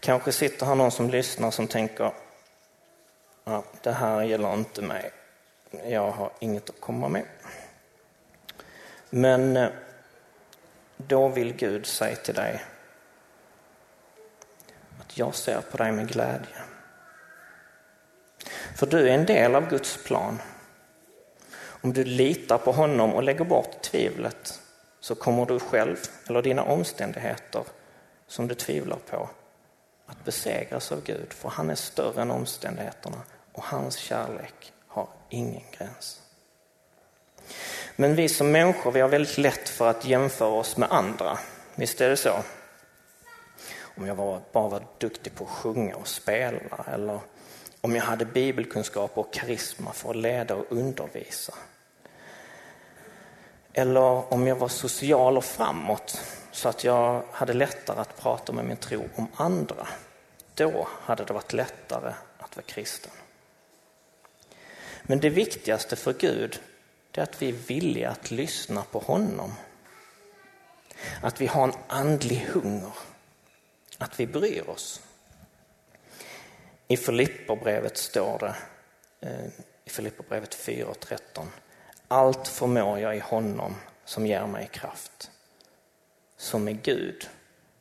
Kanske 0.00 0.32
sitter 0.32 0.66
här 0.66 0.74
någon 0.74 0.90
som 0.90 1.10
lyssnar 1.10 1.50
som 1.50 1.68
tänker 1.68 2.12
ja, 3.44 3.64
det 3.82 3.92
här 3.92 4.22
gäller 4.22 4.54
inte 4.54 4.82
mig. 4.82 5.10
Jag 5.84 6.10
har 6.10 6.30
inget 6.38 6.70
att 6.70 6.80
komma 6.80 7.08
med. 7.08 7.24
Men 9.10 9.56
eh, 9.56 9.68
då 10.96 11.28
vill 11.28 11.52
Gud 11.52 11.86
säga 11.86 12.16
till 12.16 12.34
dig 12.34 12.64
att 15.00 15.18
jag 15.18 15.34
ser 15.34 15.60
på 15.60 15.76
dig 15.76 15.92
med 15.92 16.08
glädje. 16.08 16.62
För 18.74 18.86
du 18.86 19.08
är 19.08 19.14
en 19.14 19.26
del 19.26 19.54
av 19.54 19.68
Guds 19.70 20.04
plan. 20.04 20.38
Om 21.86 21.92
du 21.92 22.04
litar 22.04 22.58
på 22.58 22.72
honom 22.72 23.14
och 23.14 23.22
lägger 23.22 23.44
bort 23.44 23.82
tvivlet 23.82 24.60
så 25.00 25.14
kommer 25.14 25.46
du 25.46 25.58
själv 25.58 25.96
eller 26.28 26.42
dina 26.42 26.62
omständigheter 26.62 27.64
som 28.26 28.48
du 28.48 28.54
tvivlar 28.54 28.98
på 29.10 29.28
att 30.06 30.24
besegras 30.24 30.92
av 30.92 31.02
Gud, 31.02 31.32
för 31.32 31.48
han 31.48 31.70
är 31.70 31.74
större 31.74 32.22
än 32.22 32.30
omständigheterna 32.30 33.16
och 33.52 33.62
hans 33.62 33.96
kärlek 33.96 34.72
har 34.86 35.08
ingen 35.28 35.62
gräns. 35.78 36.20
Men 37.96 38.14
vi 38.14 38.28
som 38.28 38.52
människor 38.52 38.92
vi 38.92 39.00
har 39.00 39.08
väldigt 39.08 39.38
lätt 39.38 39.68
för 39.68 39.90
att 39.90 40.04
jämföra 40.04 40.48
oss 40.48 40.76
med 40.76 40.92
andra. 40.92 41.38
Visst 41.74 42.00
är 42.00 42.08
det 42.08 42.16
så? 42.16 42.34
Om 43.80 44.06
jag 44.06 44.14
var, 44.14 44.40
bara 44.52 44.68
var 44.68 44.82
duktig 44.98 45.34
på 45.34 45.44
att 45.44 45.50
sjunga 45.50 45.96
och 45.96 46.08
spela 46.08 46.84
eller 46.94 47.20
om 47.80 47.96
jag 47.96 48.02
hade 48.02 48.24
bibelkunskap 48.24 49.18
och 49.18 49.32
karisma 49.32 49.92
för 49.92 50.10
att 50.10 50.16
leda 50.16 50.54
och 50.54 50.66
undervisa. 50.68 51.54
Eller 53.78 54.32
om 54.32 54.46
jag 54.46 54.56
var 54.56 54.68
social 54.68 55.36
och 55.36 55.44
framåt 55.44 56.20
så 56.52 56.68
att 56.68 56.84
jag 56.84 57.22
hade 57.32 57.52
lättare 57.52 58.00
att 58.00 58.16
prata 58.16 58.52
med 58.52 58.64
min 58.64 58.76
tro 58.76 59.08
om 59.14 59.28
andra. 59.34 59.88
Då 60.54 60.88
hade 60.90 61.24
det 61.24 61.32
varit 61.32 61.52
lättare 61.52 62.14
att 62.38 62.56
vara 62.56 62.66
kristen. 62.66 63.12
Men 65.02 65.20
det 65.20 65.30
viktigaste 65.30 65.96
för 65.96 66.12
Gud 66.12 66.60
är 67.12 67.22
att 67.22 67.42
vi 67.42 67.48
är 67.48 67.52
villiga 67.52 68.10
att 68.10 68.30
lyssna 68.30 68.82
på 68.82 68.98
honom. 68.98 69.52
Att 71.22 71.40
vi 71.40 71.46
har 71.46 71.64
en 71.64 71.74
andlig 71.88 72.48
hunger. 72.52 72.92
Att 73.98 74.20
vi 74.20 74.26
bryr 74.26 74.70
oss. 74.70 75.02
I 76.88 76.96
Filipperbrevet 76.96 77.96
står 77.96 78.38
det, 78.38 78.56
eh, 79.20 79.46
i 79.84 79.90
Filipperbrevet 79.90 80.54
4.13. 80.54 81.46
Allt 82.08 82.48
förmår 82.48 82.98
jag 82.98 83.16
i 83.16 83.20
honom 83.20 83.74
som 84.04 84.26
ger 84.26 84.46
mig 84.46 84.68
kraft. 84.72 85.30
Så 86.36 86.58
med 86.58 86.82
Gud 86.82 87.28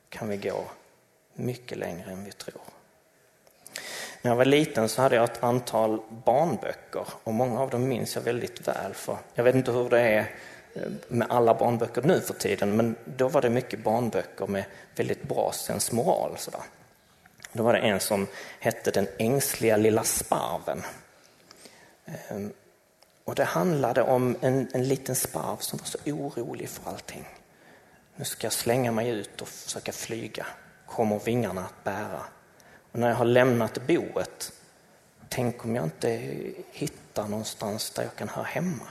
kan 0.09 0.29
vi 0.29 0.37
gå 0.37 0.65
mycket 1.33 1.77
längre 1.77 2.11
än 2.11 2.25
vi 2.25 2.31
tror. 2.31 2.61
När 4.21 4.31
jag 4.31 4.35
var 4.35 4.45
liten 4.45 4.89
så 4.89 5.01
hade 5.01 5.15
jag 5.15 5.23
ett 5.23 5.43
antal 5.43 5.99
barnböcker 6.25 7.05
och 7.23 7.33
många 7.33 7.59
av 7.59 7.69
dem 7.69 7.87
minns 7.87 8.15
jag 8.15 8.21
väldigt 8.21 8.67
väl. 8.67 8.93
För 8.93 9.17
jag 9.33 9.43
vet 9.43 9.55
inte 9.55 9.71
hur 9.71 9.89
det 9.89 9.99
är 9.99 10.35
eh, 10.73 10.91
med 11.07 11.27
alla 11.29 11.53
barnböcker 11.53 12.01
nu 12.01 12.21
för 12.21 12.33
tiden, 12.33 12.75
men 12.75 12.95
då 13.05 13.27
var 13.27 13.41
det 13.41 13.49
mycket 13.49 13.83
barnböcker 13.83 14.47
med 14.47 14.65
väldigt 14.95 15.23
bra 15.23 15.51
sensmoral. 15.51 16.37
Sådär. 16.37 16.61
Då 17.51 17.63
var 17.63 17.73
det 17.73 17.79
en 17.79 17.99
som 17.99 18.27
hette 18.59 18.91
Den 18.91 19.07
ängsliga 19.17 19.77
lilla 19.77 20.03
sparven. 20.03 20.81
Ehm, 22.05 22.53
och 23.25 23.35
det 23.35 23.43
handlade 23.43 24.01
om 24.01 24.37
en, 24.41 24.67
en 24.73 24.87
liten 24.87 25.15
sparv 25.15 25.57
som 25.57 25.79
var 25.79 25.85
så 25.85 25.97
orolig 26.05 26.69
för 26.69 26.89
allting. 26.89 27.27
Nu 28.15 28.25
ska 28.25 28.45
jag 28.45 28.53
slänga 28.53 28.91
mig 28.91 29.09
ut 29.09 29.41
och 29.41 29.47
försöka 29.47 29.91
flyga. 29.91 30.45
Kommer 30.85 31.19
vingarna 31.19 31.65
att 31.65 31.83
bära? 31.83 32.25
Och 32.91 32.99
när 32.99 33.09
jag 33.09 33.15
har 33.15 33.25
lämnat 33.25 33.87
boet, 33.87 34.53
tänk 35.29 35.65
om 35.65 35.75
jag 35.75 35.83
inte 35.83 36.09
hittar 36.71 37.27
någonstans 37.27 37.89
där 37.89 38.03
jag 38.03 38.15
kan 38.15 38.29
höra 38.29 38.45
hemma. 38.45 38.87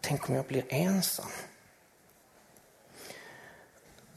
Tänk 0.00 0.28
om 0.28 0.34
jag 0.34 0.44
blir 0.44 0.64
ensam. 0.68 1.30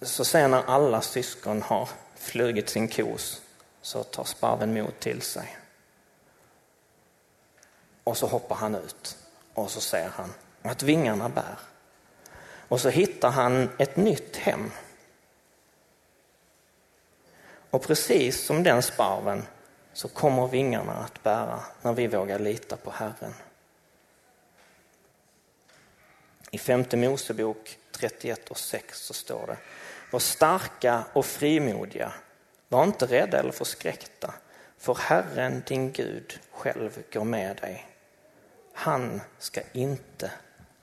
Så 0.02 0.26
sen 0.26 0.52
när 0.52 0.64
alla 0.64 1.02
syskon 1.02 1.62
har 1.62 1.90
flugit 2.16 2.70
sin 2.70 2.88
kos 2.88 3.42
så 3.82 4.04
tar 4.04 4.24
sparven 4.24 4.74
mod 4.74 5.00
till 5.00 5.22
sig. 5.22 5.58
Och 8.06 8.18
så 8.18 8.28
hoppar 8.28 8.56
han 8.56 8.76
ut 8.76 9.18
och 9.54 9.72
så 9.72 9.82
ser 9.82 10.10
han 10.10 10.34
att 10.62 10.84
vingarna 10.84 11.30
bär. 11.30 11.60
Och 12.68 12.82
så 12.82 12.90
hittar 12.90 13.30
han 13.30 13.70
ett 13.78 13.96
nytt 13.96 14.36
hem. 14.36 14.72
Och 17.70 17.82
precis 17.82 18.46
som 18.46 18.64
den 18.64 18.82
sparven 18.82 19.48
så 19.94 20.08
kommer 20.08 20.48
vingarna 20.48 20.94
att 20.94 21.24
bära 21.24 21.60
när 21.82 21.94
vi 21.94 22.08
vågar 22.08 22.40
lita 22.40 22.78
på 22.78 22.92
Herren. 22.92 23.34
I 26.52 26.58
femte 26.58 26.98
Mosebok 26.98 27.78
31 27.92 28.50
och 28.50 28.58
6 28.58 29.00
så 29.00 29.14
står 29.14 29.48
det 29.48 29.58
Var 30.12 30.20
starka 30.20 31.04
och 31.14 31.26
frimodiga, 31.26 32.14
var 32.68 32.84
inte 32.84 33.06
rädda 33.06 33.40
eller 33.40 33.52
förskräckta, 33.52 34.34
för 34.78 34.96
Herren 34.96 35.64
din 35.68 35.92
Gud 35.92 36.40
själv 36.52 37.04
går 37.14 37.24
med 37.24 37.58
dig. 37.58 37.95
Han 38.78 39.22
ska 39.38 39.62
inte 39.74 40.32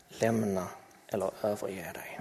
lämna 0.09 0.69
eller 1.09 1.31
överge 1.43 1.93
dig. 1.95 2.21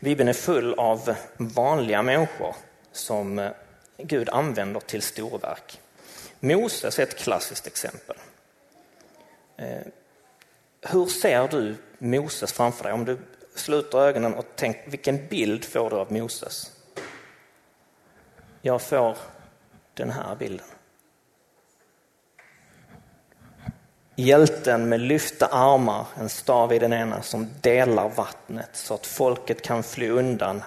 Bibeln 0.00 0.28
är 0.28 0.32
full 0.32 0.74
av 0.74 1.14
vanliga 1.36 2.02
människor 2.02 2.54
som 2.92 3.38
eh, 3.38 3.50
Gud 3.96 4.28
använder 4.28 4.80
till 4.80 5.02
storverk. 5.02 5.80
Moses 6.40 6.98
är 6.98 7.02
ett 7.02 7.18
klassiskt 7.18 7.66
exempel. 7.66 8.16
Eh, 9.56 9.82
hur 10.80 11.06
ser 11.06 11.48
du 11.48 11.76
Moses 11.98 12.52
framför 12.52 12.84
dig? 12.84 12.92
Om 12.92 13.04
du 13.04 13.18
sluter 13.54 13.98
ögonen 13.98 14.34
och 14.34 14.46
tänker, 14.56 14.90
vilken 14.90 15.26
bild 15.28 15.64
får 15.64 15.90
du 15.90 15.96
av 15.96 16.12
Moses? 16.12 16.72
Jag 18.62 18.82
får 18.82 19.16
den 19.94 20.10
här 20.10 20.36
bilden. 20.36 20.66
Hjälten 24.20 24.88
med 24.88 25.00
lyfta 25.00 25.46
armar, 25.46 26.06
en 26.18 26.28
stav 26.28 26.72
i 26.72 26.78
den 26.78 26.92
ena, 26.92 27.22
som 27.22 27.48
delar 27.60 28.08
vattnet 28.08 28.70
så 28.72 28.94
att 28.94 29.06
folket 29.06 29.62
kan 29.62 29.82
fly 29.82 30.08
undan 30.08 30.62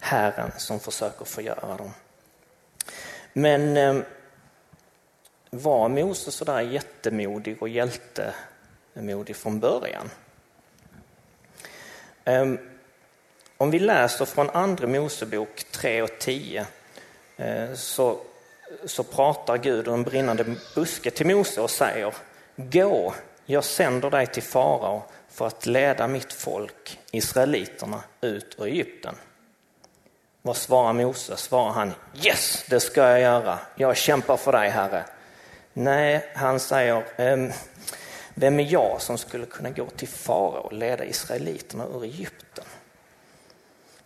Herren 0.00 0.52
som 0.56 0.80
försöker 0.80 1.24
förgöra 1.24 1.76
dem. 1.76 1.90
Men 3.32 3.76
eh, 3.76 3.96
var 5.50 5.88
Moses 5.88 6.34
sådär 6.34 6.60
jättemodig 6.60 7.62
och 7.62 7.68
hjältemodig 7.68 9.36
från 9.36 9.60
början? 9.60 10.10
Eh, 12.24 12.52
om 13.56 13.70
vi 13.70 13.78
läser 13.78 14.24
från 14.24 14.50
Andra 14.50 14.86
Mosebok 14.86 15.64
3 15.70 16.02
och 16.02 16.18
10 16.18 16.66
eh, 17.36 17.74
så 17.74 18.18
så 18.84 19.02
pratar 19.02 19.58
Gud 19.58 19.88
ur 19.88 19.94
en 19.94 20.02
brinnande 20.02 20.44
buske 20.74 21.10
till 21.10 21.26
Mose 21.26 21.60
och 21.60 21.70
säger 21.70 22.14
Gå, 22.56 23.14
jag 23.46 23.64
sänder 23.64 24.10
dig 24.10 24.26
till 24.26 24.42
farao 24.42 25.02
för 25.28 25.46
att 25.46 25.66
leda 25.66 26.08
mitt 26.08 26.32
folk, 26.32 26.98
israeliterna, 27.10 28.02
ut 28.20 28.56
ur 28.58 28.66
Egypten. 28.66 29.14
Vad 30.42 30.56
svarar 30.56 30.92
Mose? 30.92 31.36
Svarar 31.36 31.72
han 31.72 31.92
Yes, 32.24 32.64
det 32.70 32.80
ska 32.80 33.00
jag 33.00 33.20
göra. 33.20 33.58
Jag 33.74 33.96
kämpar 33.96 34.36
för 34.36 34.52
dig, 34.52 34.68
Herre. 34.68 35.04
Nej, 35.72 36.30
han 36.34 36.60
säger 36.60 37.04
ehm, 37.16 37.52
Vem 38.34 38.60
är 38.60 38.72
jag 38.72 39.02
som 39.02 39.18
skulle 39.18 39.46
kunna 39.46 39.70
gå 39.70 39.86
till 39.86 40.08
farao 40.08 40.60
och 40.60 40.72
leda 40.72 41.04
israeliterna 41.04 41.86
ur 41.86 42.04
Egypten? 42.04 42.64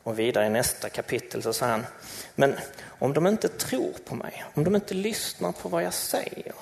Och 0.02 0.18
vidare 0.18 0.46
i 0.46 0.50
nästa 0.50 0.88
kapitel 0.88 1.42
så 1.42 1.52
säger 1.52 1.72
han 1.72 1.86
Men 2.34 2.54
om 2.98 3.12
de 3.12 3.26
inte 3.26 3.48
tror 3.48 3.94
på 4.04 4.14
mig, 4.14 4.44
om 4.54 4.64
de 4.64 4.74
inte 4.74 4.94
lyssnar 4.94 5.52
på 5.52 5.68
vad 5.68 5.82
jag 5.82 5.94
säger, 5.94 6.54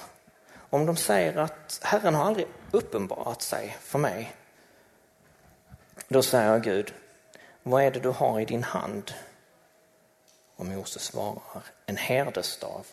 om 0.70 0.86
de 0.86 0.96
säger 0.96 1.36
att 1.36 1.80
Herren 1.82 2.14
har 2.14 2.24
aldrig 2.24 2.46
uppenbarat 2.70 3.42
sig 3.42 3.76
för 3.80 3.98
mig, 3.98 4.36
då 6.08 6.22
säger 6.22 6.58
Gud, 6.58 6.94
vad 7.62 7.82
är 7.82 7.90
det 7.90 8.00
du 8.00 8.08
har 8.08 8.40
i 8.40 8.44
din 8.44 8.62
hand? 8.62 9.14
Och 10.56 10.66
Mose 10.66 10.98
svarar, 10.98 11.62
en 11.86 11.96
herdestav. 11.96 12.86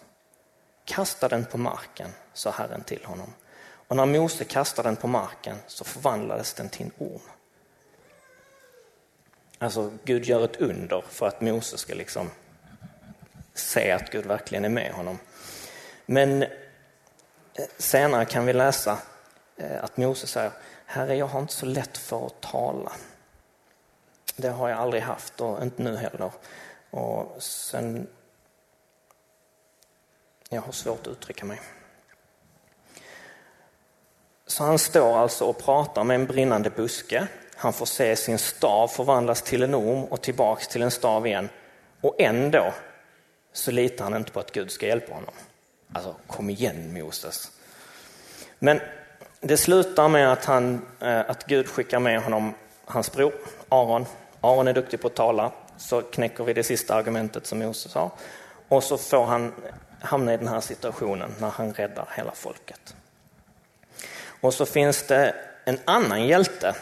Kasta 0.86 1.28
den 1.28 1.46
på 1.46 1.58
marken, 1.58 2.10
sa 2.34 2.52
Herren 2.52 2.84
till 2.84 3.06
honom. 3.06 3.34
Och 3.88 3.96
när 3.96 4.06
Mose 4.06 4.44
kastade 4.44 4.90
den 4.90 4.96
på 4.96 5.08
marken 5.08 5.58
så 5.68 5.84
förvandlades 5.84 6.54
den 6.54 6.70
till 6.70 6.86
en 6.86 6.92
orm. 6.98 7.22
Alltså 9.58 9.92
Gud 10.04 10.26
gör 10.26 10.46
ett 10.46 10.56
under 10.56 11.04
för 11.10 11.28
att 11.28 11.42
Mose 11.42 11.78
ska 11.78 11.94
liksom 11.94 12.30
se 13.54 13.92
att 13.92 14.10
Gud 14.12 14.26
verkligen 14.26 14.66
är 14.66 14.70
med 14.70 14.92
honom. 14.92 15.20
Men 16.06 16.46
senare 17.78 18.26
kan 18.26 18.46
vi 18.46 18.54
läsa 18.54 18.98
eh, 19.58 19.84
att 19.84 19.98
Mose 19.98 20.28
säger, 20.28 20.52
Herre 20.86 21.16
jag 21.16 21.26
har 21.26 21.40
inte 21.40 21.54
så 21.54 21.66
lätt 21.66 21.98
för 21.98 22.26
att 22.26 22.42
tala. 22.42 22.92
Det 24.36 24.50
har 24.50 24.70
jag 24.70 24.80
aldrig 24.80 25.04
haft 25.04 25.42
och 25.42 25.64
inte 25.64 25.84
nu 25.84 25.96
heller. 25.96 26.32
Och 26.90 27.44
sen, 27.44 28.08
jag 30.50 30.62
har 30.62 30.72
svårt 30.72 31.08
att 31.08 31.08
uttrycka 31.08 31.46
mig. 31.46 31.62
Så 34.48 34.64
han 34.64 34.80
står 34.80 35.18
alltså 35.18 35.46
och 35.46 35.58
pratar 35.58 36.04
med 36.04 36.16
en 36.16 36.26
brinnande 36.26 36.70
buske. 36.70 37.28
Han 37.56 37.74
får 37.74 37.86
se 37.86 38.16
sin 38.16 38.38
stav 38.38 38.88
förvandlas 38.88 39.42
till 39.42 39.64
en 39.64 39.76
orm 39.76 40.04
och 40.04 40.22
tillbaks 40.22 40.68
till 40.68 40.82
en 40.82 40.92
stav 40.92 41.28
igen. 41.28 41.50
Och 42.02 42.16
ändå 42.20 42.74
så 43.54 43.72
litar 43.72 44.04
han 44.04 44.16
inte 44.16 44.32
på 44.32 44.40
att 44.40 44.52
Gud 44.52 44.72
ska 44.72 44.88
hjälpa 44.88 45.14
honom. 45.14 45.34
Alltså, 45.94 46.16
kom 46.28 46.50
igen 46.50 46.94
Moses. 46.94 47.52
Men 48.60 48.80
det 49.42 49.58
slutar 49.58 50.08
med 50.08 50.32
att, 50.32 50.46
han, 50.46 50.82
eh, 51.00 51.20
att 51.20 51.46
Gud 51.46 51.68
skickar 51.68 52.00
med 52.00 52.22
honom 52.22 52.54
hans 52.86 53.12
bror 53.12 53.34
Aron. 53.70 54.06
Aron 54.42 54.68
är 54.68 54.74
duktig 54.74 55.02
på 55.02 55.08
att 55.08 55.16
tala, 55.16 55.52
så 55.78 56.02
knäcker 56.02 56.44
vi 56.44 56.54
det 56.54 56.64
sista 56.64 56.96
argumentet 56.96 57.46
som 57.46 57.60
Moses 57.60 57.94
har. 57.94 58.12
Och 58.68 58.84
så 58.84 58.98
får 58.98 59.26
han 59.26 59.54
hamna 60.00 60.34
i 60.34 60.38
den 60.38 60.48
här 60.48 60.62
situationen 60.62 61.34
när 61.40 61.50
han 61.50 61.74
räddar 61.74 62.10
hela 62.16 62.32
folket. 62.32 62.96
Och 64.42 64.54
så 64.54 64.66
finns 64.66 65.08
det 65.08 65.36
en 65.66 65.80
annan 65.86 66.28
hjälte 66.28 66.76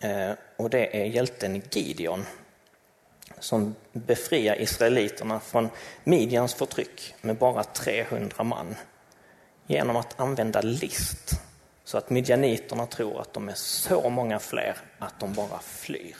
eh, 0.00 0.30
och 0.56 0.70
det 0.70 1.02
är 1.02 1.04
hjälten 1.04 1.62
Gideon 1.70 2.26
som 3.44 3.74
befriar 3.92 4.60
israeliterna 4.60 5.40
från 5.40 5.68
Midjans 6.04 6.54
förtryck 6.54 7.14
med 7.20 7.36
bara 7.36 7.64
300 7.64 8.44
man 8.44 8.74
genom 9.66 9.96
att 9.96 10.20
använda 10.20 10.60
list 10.60 11.40
så 11.84 11.98
att 11.98 12.10
midjaniterna 12.10 12.86
tror 12.86 13.20
att 13.20 13.32
de 13.32 13.48
är 13.48 13.54
så 13.54 14.10
många 14.10 14.38
fler 14.38 14.76
att 14.98 15.20
de 15.20 15.32
bara 15.32 15.58
flyr. 15.58 16.16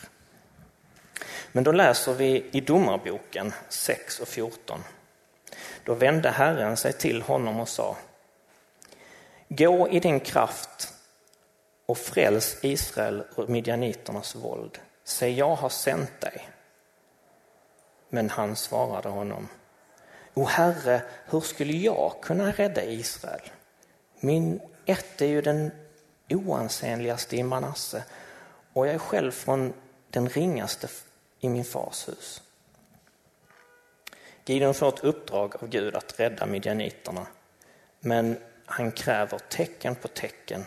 Men 1.52 1.64
då 1.64 1.72
läser 1.72 2.14
vi 2.14 2.46
i 2.52 2.60
Domarboken 2.60 3.52
6 3.68 4.20
och 4.20 4.28
14. 4.28 4.80
Då 5.84 5.94
vände 5.94 6.30
Herren 6.30 6.76
sig 6.76 6.92
till 6.92 7.22
honom 7.22 7.60
och 7.60 7.68
sa 7.68 7.96
Gå 9.48 9.88
i 9.88 10.00
din 10.00 10.20
kraft 10.20 10.94
och 11.86 11.98
fräls 11.98 12.58
Israel 12.62 13.22
ur 13.36 13.46
midjaniternas 13.46 14.34
våld. 14.34 14.78
Se, 15.04 15.28
jag 15.28 15.54
har 15.54 15.68
sänt 15.68 16.20
dig. 16.20 16.48
Men 18.14 18.30
han 18.30 18.56
svarade 18.56 19.08
honom 19.08 19.48
O 20.34 20.44
Herre, 20.44 21.02
hur 21.26 21.40
skulle 21.40 21.72
jag 21.72 22.14
kunna 22.22 22.52
rädda 22.52 22.84
Israel? 22.84 23.50
Min 24.20 24.60
ett 24.86 25.22
är 25.22 25.26
ju 25.26 25.42
den 25.42 25.70
oansenligaste 26.30 27.36
i 27.36 27.42
Manasse 27.42 28.04
och 28.72 28.86
jag 28.86 28.94
är 28.94 28.98
själv 28.98 29.30
från 29.30 29.72
den 30.10 30.28
ringaste 30.28 30.88
i 31.40 31.48
min 31.48 31.64
fars 31.64 32.08
hus. 32.08 32.42
Gideon 34.46 34.74
får 34.74 34.88
ett 34.88 35.04
uppdrag 35.04 35.56
av 35.56 35.68
Gud 35.68 35.94
att 35.94 36.20
rädda 36.20 36.46
midjaniterna 36.46 37.26
men 38.00 38.36
han 38.66 38.92
kräver 38.92 39.38
tecken 39.38 39.94
på 39.94 40.08
tecken 40.08 40.64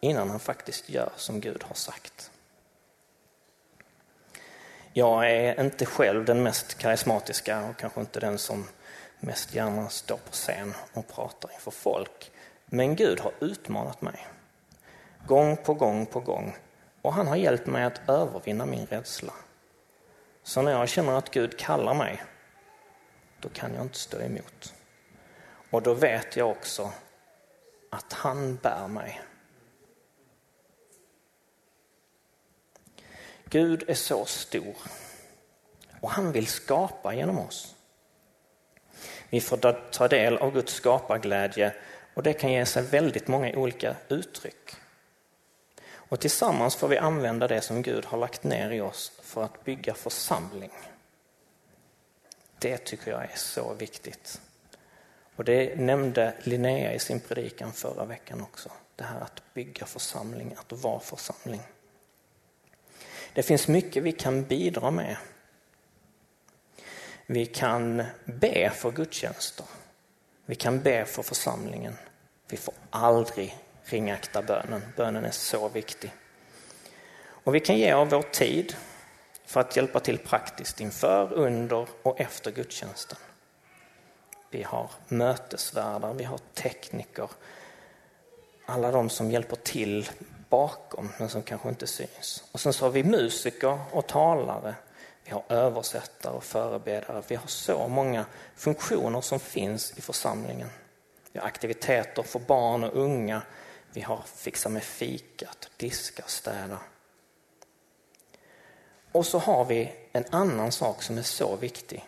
innan 0.00 0.30
han 0.30 0.40
faktiskt 0.40 0.88
gör 0.88 1.12
som 1.16 1.40
Gud 1.40 1.62
har 1.62 1.74
sagt. 1.74 2.29
Jag 4.92 5.30
är 5.30 5.60
inte 5.60 5.86
själv 5.86 6.24
den 6.24 6.42
mest 6.42 6.78
karismatiska 6.78 7.64
och 7.64 7.76
kanske 7.76 8.00
inte 8.00 8.20
den 8.20 8.38
som 8.38 8.68
mest 9.20 9.54
gärna 9.54 9.88
står 9.88 10.16
på 10.16 10.32
scen 10.32 10.74
och 10.92 11.08
pratar 11.08 11.52
inför 11.54 11.70
folk. 11.70 12.30
Men 12.66 12.96
Gud 12.96 13.20
har 13.20 13.32
utmanat 13.40 14.02
mig. 14.02 14.26
Gång 15.26 15.56
på 15.56 15.74
gång 15.74 16.06
på 16.06 16.20
gång. 16.20 16.56
Och 17.02 17.14
han 17.14 17.26
har 17.26 17.36
hjälpt 17.36 17.66
mig 17.66 17.84
att 17.84 18.08
övervinna 18.08 18.66
min 18.66 18.86
rädsla. 18.86 19.32
Så 20.42 20.62
när 20.62 20.72
jag 20.72 20.88
känner 20.88 21.12
att 21.12 21.30
Gud 21.30 21.58
kallar 21.58 21.94
mig, 21.94 22.22
då 23.40 23.48
kan 23.48 23.74
jag 23.74 23.82
inte 23.82 23.98
stå 23.98 24.20
emot. 24.20 24.74
Och 25.70 25.82
då 25.82 25.94
vet 25.94 26.36
jag 26.36 26.50
också 26.50 26.92
att 27.90 28.12
han 28.12 28.56
bär 28.56 28.88
mig. 28.88 29.20
Gud 33.50 33.84
är 33.88 33.94
så 33.94 34.24
stor 34.24 34.76
och 36.00 36.10
han 36.10 36.32
vill 36.32 36.46
skapa 36.46 37.14
genom 37.14 37.38
oss. 37.38 37.74
Vi 39.30 39.40
får 39.40 39.90
ta 39.90 40.08
del 40.08 40.36
av 40.36 40.52
Guds 40.52 40.72
skaparglädje 40.72 41.74
och 42.14 42.22
det 42.22 42.32
kan 42.32 42.52
ge 42.52 42.66
sig 42.66 42.82
väldigt 42.82 43.28
många 43.28 43.56
olika 43.56 43.96
uttryck. 44.08 44.76
Och 45.92 46.20
tillsammans 46.20 46.76
får 46.76 46.88
vi 46.88 46.98
använda 46.98 47.48
det 47.48 47.60
som 47.60 47.82
Gud 47.82 48.04
har 48.04 48.18
lagt 48.18 48.44
ner 48.44 48.70
i 48.70 48.80
oss 48.80 49.12
för 49.22 49.44
att 49.44 49.64
bygga 49.64 49.94
församling. 49.94 50.72
Det 52.58 52.78
tycker 52.78 53.10
jag 53.10 53.22
är 53.22 53.36
så 53.36 53.74
viktigt. 53.74 54.40
Och 55.36 55.44
det 55.44 55.76
nämnde 55.76 56.34
Linnea 56.42 56.94
i 56.94 56.98
sin 56.98 57.20
predikan 57.20 57.72
förra 57.72 58.04
veckan 58.04 58.40
också. 58.40 58.70
Det 58.96 59.04
här 59.04 59.20
att 59.20 59.42
bygga 59.54 59.86
församling, 59.86 60.56
att 60.58 60.72
vara 60.72 61.00
församling. 61.00 61.60
Det 63.34 63.42
finns 63.42 63.68
mycket 63.68 64.02
vi 64.02 64.12
kan 64.12 64.44
bidra 64.44 64.90
med. 64.90 65.16
Vi 67.26 67.46
kan 67.46 68.02
be 68.24 68.70
för 68.70 68.90
gudstjänster. 68.90 69.66
Vi 70.46 70.54
kan 70.54 70.80
be 70.80 71.04
för 71.04 71.22
församlingen. 71.22 71.94
Vi 72.48 72.56
får 72.56 72.74
aldrig 72.90 73.56
ringakta 73.84 74.42
bönen. 74.42 74.82
Bönen 74.96 75.24
är 75.24 75.30
så 75.30 75.68
viktig. 75.68 76.12
Och 77.22 77.54
vi 77.54 77.60
kan 77.60 77.78
ge 77.78 77.92
av 77.92 78.10
vår 78.10 78.22
tid 78.22 78.76
för 79.44 79.60
att 79.60 79.76
hjälpa 79.76 80.00
till 80.00 80.18
praktiskt 80.18 80.80
inför, 80.80 81.32
under 81.32 81.88
och 82.02 82.20
efter 82.20 82.50
gudstjänsten. 82.50 83.18
Vi 84.50 84.62
har 84.62 84.90
mötesvärdar, 85.08 86.14
vi 86.14 86.24
har 86.24 86.38
tekniker, 86.54 87.30
alla 88.66 88.90
de 88.90 89.10
som 89.10 89.30
hjälper 89.30 89.56
till 89.56 90.10
bakom 90.50 91.12
men 91.18 91.28
som 91.28 91.42
kanske 91.42 91.68
inte 91.68 91.86
syns. 91.86 92.44
Och 92.52 92.60
sen 92.60 92.72
så 92.72 92.84
har 92.84 92.90
vi 92.90 93.04
musiker 93.04 93.78
och 93.92 94.06
talare, 94.06 94.74
vi 95.24 95.30
har 95.30 95.42
översättare 95.48 96.32
och 96.32 96.44
förebedjare. 96.44 97.22
Vi 97.28 97.34
har 97.34 97.46
så 97.46 97.88
många 97.88 98.26
funktioner 98.56 99.20
som 99.20 99.40
finns 99.40 99.98
i 99.98 100.00
församlingen. 100.00 100.68
Vi 101.32 101.38
har 101.38 101.46
aktiviteter 101.46 102.22
för 102.22 102.38
barn 102.38 102.84
och 102.84 102.96
unga. 102.96 103.42
Vi 103.92 104.00
har 104.00 104.22
fixa 104.26 104.68
med 104.68 104.82
fikat, 104.82 105.70
diska, 105.76 106.22
städa. 106.26 106.78
Och 109.12 109.26
så 109.26 109.38
har 109.38 109.64
vi 109.64 109.92
en 110.12 110.24
annan 110.30 110.72
sak 110.72 111.02
som 111.02 111.18
är 111.18 111.22
så 111.22 111.56
viktig. 111.56 112.04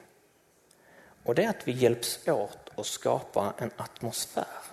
Och 1.25 1.35
det 1.35 1.45
är 1.45 1.49
att 1.49 1.69
vi 1.69 1.73
hjälps 1.73 2.29
åt 2.29 2.71
att 2.75 2.87
skapa 2.87 3.55
en 3.59 3.71
atmosfär 3.77 4.72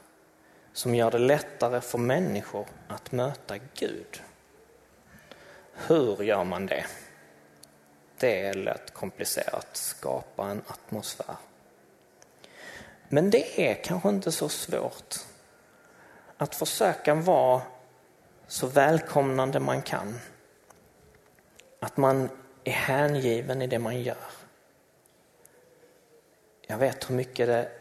som 0.74 0.96
gör 0.96 1.12
det 1.12 1.18
lättare 1.18 1.82
för 1.82 1.98
människor 1.98 2.68
att 2.88 3.12
möta 3.12 3.58
Gud. 3.74 4.22
Hur 5.74 6.24
gör 6.24 6.44
man 6.44 6.66
det? 6.66 6.86
Det 8.20 8.42
är 8.42 8.54
lätt 8.54 8.94
komplicerat, 8.94 9.68
skapa 9.72 10.50
en 10.50 10.62
atmosfär. 10.68 11.36
Men 13.10 13.30
det 13.30 13.70
är 13.70 13.84
kanske 13.84 14.10
inte 14.10 14.32
så 14.32 14.50
svårt 14.50 15.16
att 16.38 16.56
försöka 16.56 17.16
vara 17.16 17.62
så 18.48 18.68
välkomnande 18.68 19.60
man 19.60 19.82
kan. 19.82 20.20
Att 21.80 21.98
man 21.98 22.30
är 22.64 22.72
hängiven 22.72 23.62
i 23.62 23.68
det 23.68 23.80
man 23.80 24.02
gör. 24.02 24.18
Jag 26.68 26.78
vet 26.78 27.10
hur 27.10 27.16
mycket 27.16 27.48
det, 27.48 27.72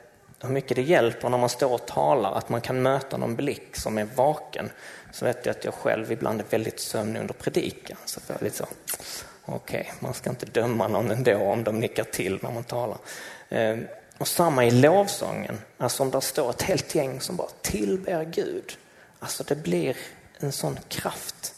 hur 0.41 0.49
mycket 0.49 0.77
det 0.77 0.83
hjälper 0.83 1.29
när 1.29 1.39
man 1.39 1.49
står 1.49 1.73
och 1.73 1.87
talar, 1.87 2.33
att 2.33 2.49
man 2.49 2.61
kan 2.61 2.83
möta 2.83 3.17
någon 3.17 3.37
blick 3.37 3.77
som 3.77 3.99
är 3.99 4.05
vaken. 4.05 4.71
Så 5.13 5.25
vet 5.25 5.47
jag 5.47 5.57
att 5.57 5.65
jag 5.65 5.75
själv 5.75 6.13
ibland 6.13 6.41
är 6.41 6.45
väldigt 6.51 6.81
sömnig 6.81 7.21
under 7.21 7.35
predikan. 7.35 7.97
Så 8.05 8.21
jag 8.27 8.43
lite 8.43 8.57
så, 8.57 8.67
okej, 9.45 9.81
okay, 9.81 9.93
man 10.01 10.15
ska 10.15 10.31
inte 10.31 10.47
döma 10.47 10.89
någon 10.89 11.11
ändå 11.11 11.37
om 11.37 11.65
de 11.65 11.81
nickar 11.81 12.05
till 12.05 12.39
när 12.43 12.53
man 12.53 12.65
talar. 12.65 12.99
Ehm, 13.49 13.87
och 14.19 14.29
samma 14.29 14.65
i 14.65 14.71
lovsången, 14.71 15.59
alltså 15.79 16.03
om 16.03 16.11
det 16.11 16.21
står 16.21 16.51
ett 16.51 16.63
helt 16.63 16.95
gäng 16.95 17.21
som 17.21 17.37
bara 17.37 17.51
tillber 17.63 18.25
Gud. 18.25 18.79
Alltså 19.19 19.45
det 19.45 19.57
blir 19.57 19.97
en 20.39 20.53
sån 20.53 20.79
kraft. 20.89 21.55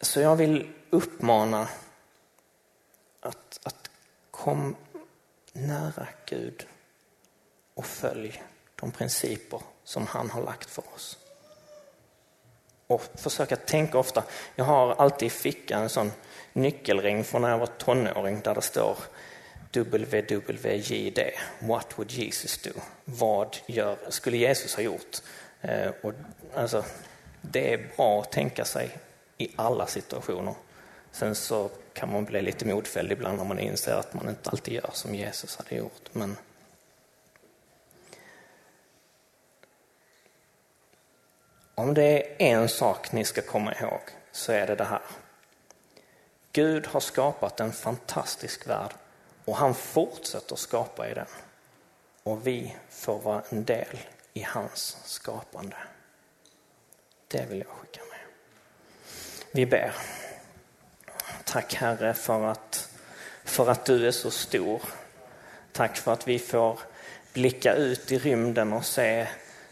Så 0.00 0.20
jag 0.20 0.36
vill 0.36 0.68
uppmana 0.90 1.68
att, 3.20 3.60
att 3.62 3.90
kom 4.30 4.76
nära 5.52 6.06
Gud 6.26 6.66
och 7.74 7.86
följ 7.86 8.42
de 8.80 8.90
principer 8.90 9.60
som 9.84 10.06
han 10.06 10.30
har 10.30 10.42
lagt 10.42 10.70
för 10.70 10.84
oss. 10.94 11.18
Och 12.86 13.02
försöka 13.14 13.56
tänka 13.56 13.98
ofta. 13.98 14.24
Jag 14.54 14.64
har 14.64 14.94
alltid 14.94 15.26
i 15.26 15.30
fickan 15.30 15.82
en 15.82 15.88
sån 15.88 16.12
nyckelring 16.52 17.24
från 17.24 17.42
när 17.42 17.50
jag 17.50 17.58
var 17.58 17.66
tonåring 17.66 18.40
där 18.40 18.54
det 18.54 18.62
står 18.62 18.96
WWJD, 19.72 21.18
What 21.58 21.98
would 21.98 22.10
Jesus 22.10 22.58
do? 22.62 22.70
Vad 23.04 23.56
gör, 23.66 23.96
skulle 24.08 24.36
Jesus 24.36 24.74
ha 24.74 24.82
gjort? 24.82 25.16
Eh, 25.60 25.90
och 26.02 26.12
alltså, 26.54 26.84
det 27.40 27.74
är 27.74 27.88
bra 27.96 28.20
att 28.20 28.32
tänka 28.32 28.64
sig 28.64 28.90
i 29.38 29.48
alla 29.56 29.86
situationer. 29.86 30.54
Sen 31.12 31.34
så 31.34 31.70
kan 31.92 32.12
man 32.12 32.24
bli 32.24 32.42
lite 32.42 32.66
modfälld 32.66 33.12
ibland 33.12 33.38
när 33.38 33.44
man 33.44 33.58
inser 33.58 33.94
att 33.94 34.14
man 34.14 34.28
inte 34.28 34.50
alltid 34.50 34.74
gör 34.74 34.90
som 34.92 35.14
Jesus 35.14 35.56
hade 35.56 35.74
gjort. 35.74 36.08
Men 36.12 36.36
om 41.74 41.94
det 41.94 42.02
är 42.02 42.34
en 42.38 42.68
sak 42.68 43.12
ni 43.12 43.24
ska 43.24 43.42
komma 43.42 43.74
ihåg 43.74 44.00
så 44.32 44.52
är 44.52 44.66
det 44.66 44.74
det 44.74 44.84
här. 44.84 45.02
Gud 46.52 46.86
har 46.86 47.00
skapat 47.00 47.60
en 47.60 47.72
fantastisk 47.72 48.66
värld 48.66 48.94
och 49.44 49.56
han 49.56 49.74
fortsätter 49.74 50.56
skapa 50.56 51.08
i 51.08 51.14
den. 51.14 51.26
Och 52.22 52.46
vi 52.46 52.76
får 52.90 53.18
vara 53.18 53.42
en 53.48 53.64
del 53.64 53.98
i 54.32 54.42
hans 54.42 54.96
skapande. 55.04 55.76
Det 57.28 57.46
vill 57.46 57.58
jag 57.58 57.68
skicka 57.68 58.00
med. 58.00 58.20
Vi 59.52 59.66
ber. 59.66 59.92
Tack 61.50 61.74
Herre 61.74 62.14
för 62.14 62.44
att, 62.44 62.88
för 63.44 63.70
att 63.70 63.84
du 63.84 64.06
är 64.06 64.10
så 64.10 64.30
stor. 64.30 64.82
Tack 65.72 65.96
för 65.96 66.12
att 66.12 66.28
vi 66.28 66.38
får 66.38 66.78
blicka 67.32 67.74
ut 67.74 68.12
i 68.12 68.18
rymden 68.18 68.72
och 68.72 68.84
se 68.84 69.26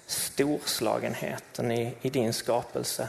storslagenheten 0.06 1.72
i, 1.72 1.94
i 2.02 2.10
din 2.10 2.32
skapelse. 2.32 3.08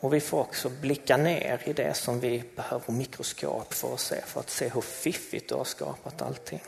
Och 0.00 0.14
vi 0.14 0.20
får 0.20 0.40
också 0.40 0.68
blicka 0.68 1.16
ner 1.16 1.62
i 1.64 1.72
det 1.72 1.94
som 1.94 2.20
vi 2.20 2.44
behöver 2.56 2.92
mikroskop 2.92 3.74
för 3.74 3.94
att 3.94 4.00
se, 4.00 4.22
för 4.22 4.40
att 4.40 4.50
se 4.50 4.68
hur 4.68 4.80
fiffigt 4.80 5.48
du 5.48 5.54
har 5.54 5.64
skapat 5.64 6.22
allting. 6.22 6.62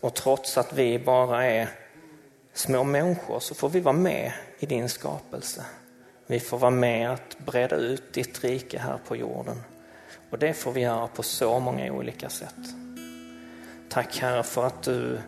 Och 0.00 0.14
trots 0.14 0.58
att 0.58 0.72
vi 0.72 0.98
bara 0.98 1.44
är 1.44 1.68
små 2.52 2.84
människor 2.84 3.40
så 3.40 3.54
får 3.54 3.68
vi 3.68 3.80
vara 3.80 3.96
med 3.96 4.32
i 4.58 4.66
din 4.66 4.88
skapelse. 4.88 5.64
Vi 6.26 6.40
får 6.40 6.58
vara 6.58 6.70
med 6.70 7.10
att 7.10 7.38
breda 7.38 7.76
ut 7.76 8.12
ditt 8.12 8.44
rike 8.44 8.78
här 8.78 8.98
på 9.08 9.16
jorden. 9.16 9.62
Och 10.32 10.38
det 10.38 10.54
får 10.54 10.72
vi 10.72 10.80
göra 10.80 11.06
på 11.06 11.22
så 11.22 11.60
många 11.60 11.92
olika 11.92 12.28
sätt. 12.30 12.74
Tack 13.88 14.18
Herre 14.18 14.42
för 14.42 14.66
att 14.66 14.82
du, 14.82 15.18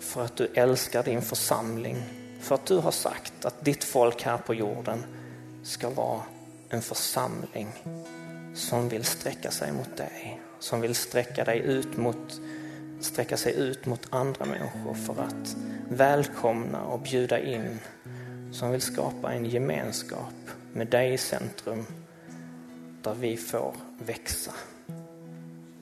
för 0.00 0.24
att 0.24 0.36
du 0.36 0.46
älskar 0.54 1.02
din 1.02 1.22
församling. 1.22 1.96
För 2.40 2.54
att 2.54 2.66
du 2.66 2.78
har 2.78 2.90
sagt 2.90 3.44
att 3.44 3.64
ditt 3.64 3.84
folk 3.84 4.22
här 4.22 4.38
på 4.38 4.54
jorden 4.54 5.04
ska 5.62 5.90
vara 5.90 6.20
en 6.68 6.82
församling 6.82 7.68
som 8.54 8.88
vill 8.88 9.04
sträcka 9.04 9.50
sig 9.50 9.72
mot 9.72 9.96
dig. 9.96 10.40
Som 10.58 10.80
vill 10.80 10.94
sträcka, 10.94 11.44
dig 11.44 11.58
ut 11.58 11.96
mot, 11.96 12.40
sträcka 13.00 13.36
sig 13.36 13.54
ut 13.54 13.86
mot 13.86 14.06
andra 14.10 14.44
människor 14.44 14.94
för 14.94 15.22
att 15.22 15.56
välkomna 15.88 16.84
och 16.84 17.00
bjuda 17.00 17.40
in. 17.40 17.78
Som 18.52 18.70
vill 18.70 18.82
skapa 18.82 19.32
en 19.32 19.44
gemenskap 19.44 20.34
med 20.72 20.86
dig 20.86 21.12
i 21.12 21.18
centrum 21.18 21.86
där 23.02 23.14
vi 23.14 23.36
får 23.36 23.74
växa. 23.98 24.52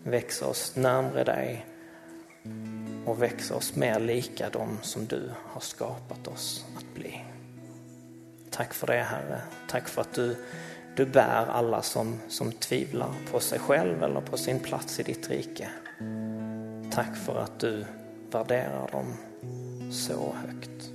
Växa 0.03 0.47
oss 0.47 0.77
närmre 0.77 1.25
dig 1.25 1.67
och 3.07 3.23
växa 3.23 3.55
oss 3.55 3.77
mer 3.77 4.01
lika 4.01 4.51
dem 4.51 4.79
som 4.83 5.07
du 5.07 5.31
har 5.47 5.61
skapat 5.61 6.29
oss 6.29 6.65
att 6.77 6.95
bli. 6.95 7.25
Tack 8.51 8.75
för 8.75 8.87
det 8.87 9.03
Herre. 9.03 9.41
Tack 9.69 9.89
för 9.89 10.01
att 10.01 10.13
du, 10.13 10.37
du 10.97 11.07
bär 11.07 11.47
alla 11.47 11.83
som, 11.83 12.19
som 12.29 12.53
tvivlar 12.53 13.15
på 13.31 13.41
sig 13.41 13.59
själv 13.59 14.03
eller 14.03 14.21
på 14.21 14.37
sin 14.37 14.61
plats 14.61 15.01
i 15.01 15.03
ditt 15.03 15.31
rike. 15.31 15.69
Tack 16.93 17.17
för 17.17 17.39
att 17.39 17.61
du 17.61 17.85
värderar 18.31 18.91
dem 18.93 19.15
så 19.93 20.35
högt 20.35 20.91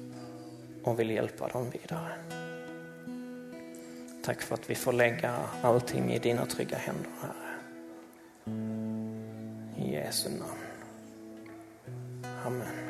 och 0.84 1.00
vill 1.00 1.10
hjälpa 1.10 1.48
dem 1.48 1.70
vidare. 1.70 2.12
Tack 4.26 4.42
för 4.42 4.54
att 4.56 4.70
vi 4.70 4.76
får 4.76 4.94
lägga 4.94 5.36
allting 5.62 6.14
i 6.14 6.20
dina 6.20 6.46
trygga 6.46 6.78
händer, 6.78 7.10
Herre. 7.22 7.56
I 9.78 9.94
Jesu 9.94 10.30
namn. 10.30 10.60
Amen. 12.46 12.85